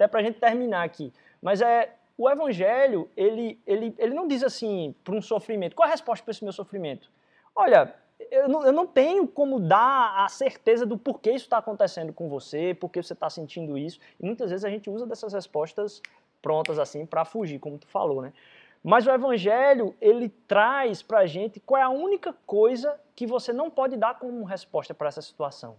gente, 0.00 0.22
gente 0.22 0.40
terminar 0.40 0.84
aqui. 0.84 1.12
Mas 1.40 1.60
é 1.60 1.94
o 2.16 2.28
evangelho, 2.28 3.08
ele, 3.16 3.60
ele, 3.64 3.94
ele 3.96 4.14
não 4.14 4.26
diz 4.26 4.42
assim 4.42 4.94
para 5.04 5.14
um 5.14 5.22
sofrimento. 5.22 5.76
Qual 5.76 5.86
é 5.86 5.88
a 5.88 5.92
resposta 5.92 6.24
para 6.24 6.32
esse 6.32 6.42
meu 6.42 6.52
sofrimento? 6.52 7.08
Olha, 7.54 7.94
eu 8.30 8.48
não, 8.48 8.66
eu 8.66 8.72
não, 8.72 8.86
tenho 8.86 9.28
como 9.28 9.60
dar 9.60 10.24
a 10.24 10.28
certeza 10.28 10.84
do 10.84 10.98
porquê 10.98 11.30
isso 11.30 11.44
está 11.44 11.58
acontecendo 11.58 12.12
com 12.12 12.28
você, 12.28 12.74
porque 12.74 13.00
você 13.00 13.12
está 13.12 13.30
sentindo 13.30 13.78
isso. 13.78 14.00
E 14.18 14.26
muitas 14.26 14.50
vezes 14.50 14.64
a 14.64 14.68
gente 14.68 14.90
usa 14.90 15.06
dessas 15.06 15.32
respostas 15.32 16.02
prontas 16.42 16.78
assim 16.78 17.06
para 17.06 17.24
fugir, 17.24 17.60
como 17.60 17.78
tu 17.78 17.86
falou, 17.86 18.22
né? 18.22 18.32
Mas 18.82 19.06
o 19.06 19.10
Evangelho, 19.10 19.94
ele 20.00 20.28
traz 20.28 21.02
para 21.02 21.20
a 21.20 21.26
gente 21.26 21.60
qual 21.60 21.80
é 21.80 21.84
a 21.84 21.88
única 21.88 22.32
coisa 22.46 22.98
que 23.14 23.26
você 23.26 23.52
não 23.52 23.70
pode 23.70 23.96
dar 23.96 24.18
como 24.18 24.44
resposta 24.44 24.94
para 24.94 25.08
essa 25.08 25.20
situação. 25.20 25.76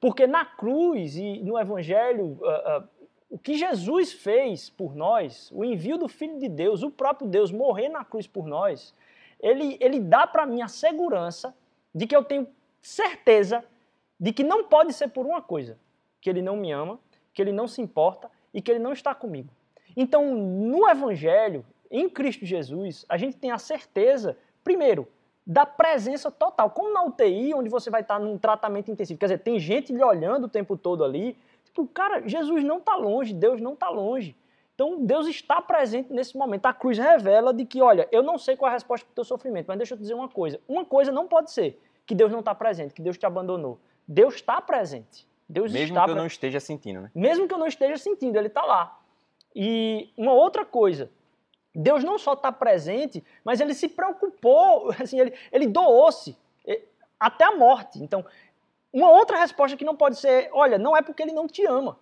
Porque 0.00 0.26
na 0.26 0.44
cruz 0.44 1.16
e 1.16 1.42
no 1.42 1.58
Evangelho, 1.58 2.38
uh, 2.40 2.82
uh, 2.82 2.88
o 3.30 3.38
que 3.38 3.54
Jesus 3.54 4.12
fez 4.12 4.70
por 4.70 4.94
nós, 4.94 5.50
o 5.52 5.64
envio 5.64 5.98
do 5.98 6.08
Filho 6.08 6.38
de 6.38 6.48
Deus, 6.48 6.82
o 6.82 6.90
próprio 6.90 7.28
Deus 7.28 7.50
morrer 7.50 7.88
na 7.88 8.04
cruz 8.04 8.26
por 8.26 8.46
nós, 8.46 8.94
ele, 9.40 9.76
ele 9.80 9.98
dá 9.98 10.26
para 10.26 10.46
mim 10.46 10.62
a 10.62 10.68
segurança 10.68 11.54
de 11.94 12.06
que 12.06 12.14
eu 12.14 12.22
tenho 12.22 12.46
certeza 12.80 13.64
de 14.20 14.32
que 14.32 14.44
não 14.44 14.64
pode 14.64 14.92
ser 14.92 15.08
por 15.08 15.26
uma 15.26 15.42
coisa: 15.42 15.78
que 16.20 16.30
ele 16.30 16.42
não 16.42 16.56
me 16.56 16.70
ama, 16.70 16.98
que 17.32 17.42
ele 17.42 17.52
não 17.52 17.66
se 17.66 17.82
importa 17.82 18.30
e 18.52 18.62
que 18.62 18.70
ele 18.70 18.78
não 18.78 18.92
está 18.92 19.14
comigo. 19.14 19.48
Então, 19.96 20.34
no 20.34 20.88
Evangelho, 20.88 21.64
em 21.94 22.08
Cristo 22.08 22.44
Jesus, 22.44 23.06
a 23.08 23.16
gente 23.16 23.36
tem 23.36 23.52
a 23.52 23.58
certeza, 23.58 24.36
primeiro, 24.64 25.06
da 25.46 25.64
presença 25.64 26.30
total. 26.30 26.70
Como 26.70 26.92
na 26.92 27.04
UTI, 27.04 27.54
onde 27.54 27.68
você 27.68 27.88
vai 27.88 28.00
estar 28.00 28.18
num 28.18 28.36
tratamento 28.36 28.90
intensivo. 28.90 29.18
Quer 29.18 29.26
dizer, 29.26 29.38
tem 29.38 29.60
gente 29.60 29.92
lhe 29.92 30.02
olhando 30.02 30.44
o 30.44 30.48
tempo 30.48 30.76
todo 30.76 31.04
ali. 31.04 31.36
Tipo, 31.64 31.86
cara, 31.86 32.26
Jesus 32.26 32.64
não 32.64 32.78
está 32.78 32.96
longe, 32.96 33.32
Deus 33.32 33.60
não 33.60 33.74
está 33.74 33.88
longe. 33.88 34.34
Então, 34.74 35.04
Deus 35.04 35.28
está 35.28 35.62
presente 35.62 36.12
nesse 36.12 36.36
momento. 36.36 36.66
A 36.66 36.72
cruz 36.72 36.98
revela 36.98 37.54
de 37.54 37.64
que, 37.64 37.80
olha, 37.80 38.08
eu 38.10 38.24
não 38.24 38.38
sei 38.38 38.56
qual 38.56 38.68
é 38.68 38.72
a 38.72 38.74
resposta 38.74 39.06
para 39.06 39.12
o 39.12 39.14
teu 39.14 39.24
sofrimento, 39.24 39.66
mas 39.68 39.76
deixa 39.76 39.94
eu 39.94 39.98
te 39.98 40.00
dizer 40.00 40.14
uma 40.14 40.28
coisa. 40.28 40.58
Uma 40.66 40.84
coisa 40.84 41.12
não 41.12 41.28
pode 41.28 41.52
ser 41.52 41.80
que 42.04 42.14
Deus 42.14 42.32
não 42.32 42.40
está 42.40 42.54
presente, 42.54 42.92
que 42.92 43.02
Deus 43.02 43.16
te 43.16 43.24
abandonou. 43.24 43.78
Deus 44.06 44.34
está 44.34 44.60
presente. 44.60 45.28
Deus 45.48 45.70
Mesmo 45.70 45.94
está 45.94 46.06
que 46.06 46.10
eu 46.10 46.16
não 46.16 46.26
esteja 46.26 46.58
sentindo, 46.58 47.02
né? 47.02 47.10
Mesmo 47.14 47.46
que 47.46 47.54
eu 47.54 47.58
não 47.58 47.68
esteja 47.68 47.96
sentindo, 47.98 48.36
Ele 48.36 48.48
está 48.48 48.64
lá. 48.64 48.98
E 49.54 50.10
uma 50.16 50.32
outra 50.32 50.64
coisa, 50.64 51.08
Deus 51.74 52.04
não 52.04 52.18
só 52.18 52.34
está 52.34 52.52
presente, 52.52 53.24
mas 53.44 53.60
Ele 53.60 53.74
se 53.74 53.88
preocupou, 53.88 54.92
assim, 55.00 55.18
Ele, 55.20 55.34
ele 55.50 55.66
doou-se 55.66 56.36
até 57.18 57.44
a 57.44 57.56
morte. 57.56 58.02
Então, 58.02 58.24
uma 58.92 59.10
outra 59.10 59.38
resposta 59.38 59.76
que 59.76 59.84
não 59.84 59.96
pode 59.96 60.16
ser, 60.16 60.50
olha, 60.52 60.78
não 60.78 60.96
é 60.96 61.02
porque 61.02 61.22
Ele 61.22 61.32
não 61.32 61.48
te 61.48 61.64
ama. 61.66 61.98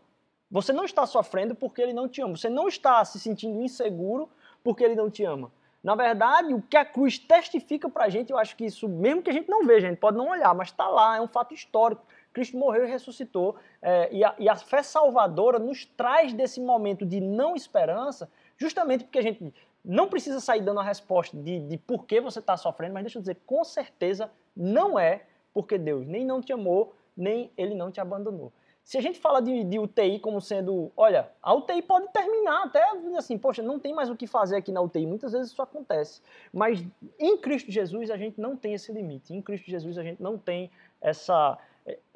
Você 0.53 0.71
não 0.71 0.85
está 0.85 1.07
sofrendo 1.07 1.55
porque 1.55 1.81
ele 1.81 1.95
não 1.95 2.07
te 2.07 2.21
ama. 2.21 2.37
Você 2.37 2.51
não 2.51 2.69
está 2.69 3.03
se 3.07 3.19
sentindo 3.19 3.63
inseguro 3.63 4.29
porque 4.63 4.85
ele 4.85 4.95
não 4.95 5.09
te 5.09 5.25
ama. 5.25 5.51
Na 5.83 5.95
verdade, 5.95 6.53
o 6.53 6.61
que 6.61 6.77
a 6.77 6.85
cruz 6.85 7.19
testifica 7.19 7.89
para 7.89 8.05
a 8.05 8.09
gente, 8.11 8.31
eu 8.31 8.39
acho 8.39 8.55
que 8.55 8.67
isso, 8.67 8.87
mesmo 8.87 9.23
que 9.23 9.31
a 9.31 9.33
gente 9.33 9.49
não 9.49 9.65
veja, 9.65 9.87
a 9.87 9.91
gente 9.91 9.99
pode 9.99 10.19
não 10.19 10.29
olhar, 10.29 10.55
mas 10.55 10.69
está 10.69 10.87
lá, 10.87 11.17
é 11.17 11.21
um 11.23 11.27
fato 11.27 11.55
histórico. 11.55 12.05
Cristo 12.35 12.57
morreu 12.59 12.85
e 12.85 12.91
ressuscitou. 12.91 13.57
É, 13.81 14.11
e, 14.13 14.23
a, 14.23 14.35
e, 14.39 14.47
a, 14.47 14.55
fé 14.55 14.83
salvadora 14.83 15.59
nos 15.59 15.87
traz 15.87 16.35
desse 16.35 16.61
momento 16.61 17.07
de 17.07 17.19
não 17.19 17.57
esperança, 17.57 18.31
justamente 18.57 19.05
porque 19.05 19.19
a 19.19 19.23
gente 19.23 19.53
não 19.85 20.09
precisa 20.09 20.41
sair 20.41 20.63
dando 20.63 20.81
a 20.81 20.85
resposta 20.85 21.37
de, 21.37 21.61
de 21.61 21.77
por 21.79 22.05
que 22.05 22.21
você 22.21 22.39
está 22.39 22.57
sofrendo, 22.57 22.95
mas 22.95 23.05
deixa 23.05 23.19
eu 23.19 23.23
dizer, 23.23 23.37
com 23.47 23.65
certeza 23.65 24.31
não 24.57 24.99
é 24.99 25.25
porque 25.53 25.77
Deus 25.77 26.07
nem 26.07 26.25
não 26.25 26.41
te 26.41 26.53
amou, 26.53 26.95
nem 27.17 27.51
Ele 27.57 27.75
não 27.75 27.91
te 27.91 28.01
abandonou. 28.01 28.53
Se 28.85 28.99
a 28.99 29.01
gente 29.01 29.21
fala 29.21 29.41
de, 29.41 29.63
de, 29.63 29.79
UTI 29.79 30.19
como 30.19 30.41
sendo, 30.41 30.91
olha, 30.97 31.31
a 31.41 31.55
UTI 31.55 31.83
pode 31.83 32.09
terminar 32.09 32.65
até 32.65 32.85
assim, 33.17 33.39
poxa, 33.39 33.63
não 33.63 33.79
tem 33.79 33.95
mais 33.95 34.11
o 34.11 34.17
que 34.17 34.27
fazer 34.27 34.57
aqui 34.57 34.73
na 34.73 34.81
UTI. 34.81 35.07
Muitas 35.07 35.33
vezes 35.33 35.53
isso 35.53 35.63
acontece. 35.63 36.21
Mas 36.53 36.85
em 37.19 37.37
Cristo 37.39 37.71
Jesus 37.71 38.11
a 38.11 38.17
gente 38.17 38.41
não 38.41 38.57
tem 38.57 38.75
esse 38.75 38.93
limite. 38.93 39.33
Em 39.33 39.41
Cristo 39.41 39.71
Jesus 39.71 39.97
a 39.99 40.03
gente 40.03 40.21
não 40.21 40.37
tem 40.37 40.69
essa, 41.01 41.57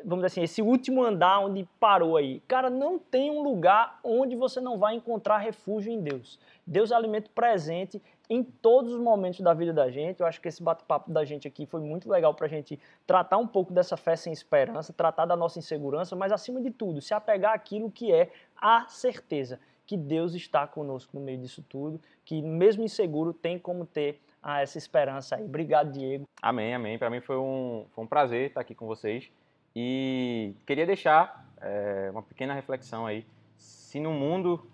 vamos 0.05 0.25
dizer 0.25 0.27
assim, 0.27 0.43
esse 0.43 0.63
último 0.63 1.03
andar 1.03 1.41
onde 1.41 1.69
parou 1.81 2.17
aí. 2.17 2.41
Cara, 2.47 2.71
não 2.71 2.99
tem 2.99 3.31
um 3.31 3.43
lugar 3.43 3.99
onde 4.05 4.37
você 4.37 4.61
não 4.61 4.79
vai 4.79 4.95
encontrar 4.95 5.39
refúgio 5.39 5.93
em 5.93 6.01
Deus. 6.01 6.39
Deus 6.65 6.93
é 6.93 6.95
alimento 6.95 7.31
presente 7.31 8.01
em 8.31 8.43
todos 8.43 8.93
os 8.93 9.01
momentos 9.01 9.41
da 9.41 9.53
vida 9.53 9.73
da 9.73 9.91
gente. 9.91 10.21
Eu 10.21 10.27
acho 10.27 10.41
que 10.41 10.47
esse 10.47 10.63
bate-papo 10.63 11.11
da 11.11 11.25
gente 11.25 11.49
aqui 11.49 11.67
foi 11.67 11.81
muito 11.81 12.09
legal 12.09 12.33
para 12.35 12.47
a 12.47 12.49
gente 12.49 12.79
tratar 13.07 13.39
um 13.39 13.47
pouco 13.47 13.73
dessa 13.73 13.97
fé 13.97 14.15
sem 14.15 14.33
esperança, 14.33 14.93
tratar 14.93 15.27
da 15.27 15.35
nossa 15.35 15.59
insegurança, 15.59 16.15
mas 16.15 16.33
acima 16.33 16.61
de 16.61 16.71
tudo, 16.71 17.01
se 17.01 17.13
apegar 17.13 17.53
àquilo 17.53 17.91
que 17.91 18.13
é 18.13 18.31
a 18.57 18.87
certeza 18.89 19.59
que 19.85 19.97
Deus 19.97 20.35
está 20.35 20.67
conosco 20.67 21.17
no 21.17 21.25
meio 21.25 21.39
disso 21.39 21.65
tudo, 21.69 22.01
que 22.25 22.43
mesmo 22.43 22.83
inseguro 22.83 23.33
tem 23.33 23.57
como 23.57 23.87
ter 23.87 24.21
ah, 24.43 24.61
essa 24.61 24.79
esperança 24.79 25.37
aí. 25.37 25.45
Obrigado, 25.45 25.93
Diego. 25.93 26.25
Amém, 26.43 26.75
amém. 26.75 26.99
Para 26.99 27.11
mim 27.11 27.21
foi 27.21 27.37
um, 27.37 27.87
foi 27.91 28.05
um 28.05 28.07
prazer 28.07 28.49
estar 28.49 28.61
aqui 28.61 28.75
com 28.75 28.87
vocês 28.87 29.31
e 29.79 30.55
queria 30.67 30.87
deixar 30.87 31.47
é, 31.61 32.09
uma 32.11 32.23
pequena 32.23 32.55
reflexão 32.55 33.05
aí. 33.05 33.27
Se 33.59 34.01
no 34.01 34.11
mundo 34.11 34.67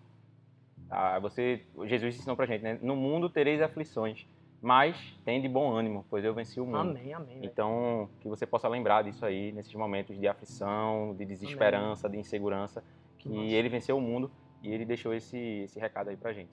ah, 0.89 1.19
você, 1.19 1.61
Jesus 1.87 2.15
ensinou 2.17 2.37
pra 2.37 2.47
gente, 2.47 2.63
né? 2.63 2.79
No 2.81 2.95
mundo 2.95 3.29
tereis 3.29 3.61
aflições, 3.61 4.29
mas 4.61 4.97
tem 5.25 5.43
de 5.43 5.49
bom 5.49 5.73
ânimo, 5.73 6.07
pois 6.09 6.25
eu 6.25 6.33
venci 6.33 6.61
o 6.61 6.67
mundo. 6.67 6.91
Amém, 6.91 7.13
amém. 7.13 7.41
Então, 7.43 8.09
que 8.21 8.29
você 8.29 8.47
possa 8.47 8.69
lembrar 8.69 9.03
disso 9.03 9.27
aí, 9.27 9.51
nesses 9.51 9.75
momentos 9.75 10.17
de 10.17 10.29
aflição, 10.29 11.17
de 11.17 11.25
desesperança, 11.25 12.07
amém. 12.07 12.21
de 12.21 12.27
insegurança, 12.27 12.85
que 13.19 13.29
Nossa. 13.29 13.51
ele 13.51 13.69
venceu 13.69 13.97
o 13.97 14.01
mundo 14.01 14.31
e 14.63 14.71
ele 14.71 14.85
deixou 14.85 15.13
esse, 15.13 15.37
esse 15.65 15.81
recado 15.81 16.11
aí 16.11 16.17
pra 16.17 16.33
gente. 16.33 16.51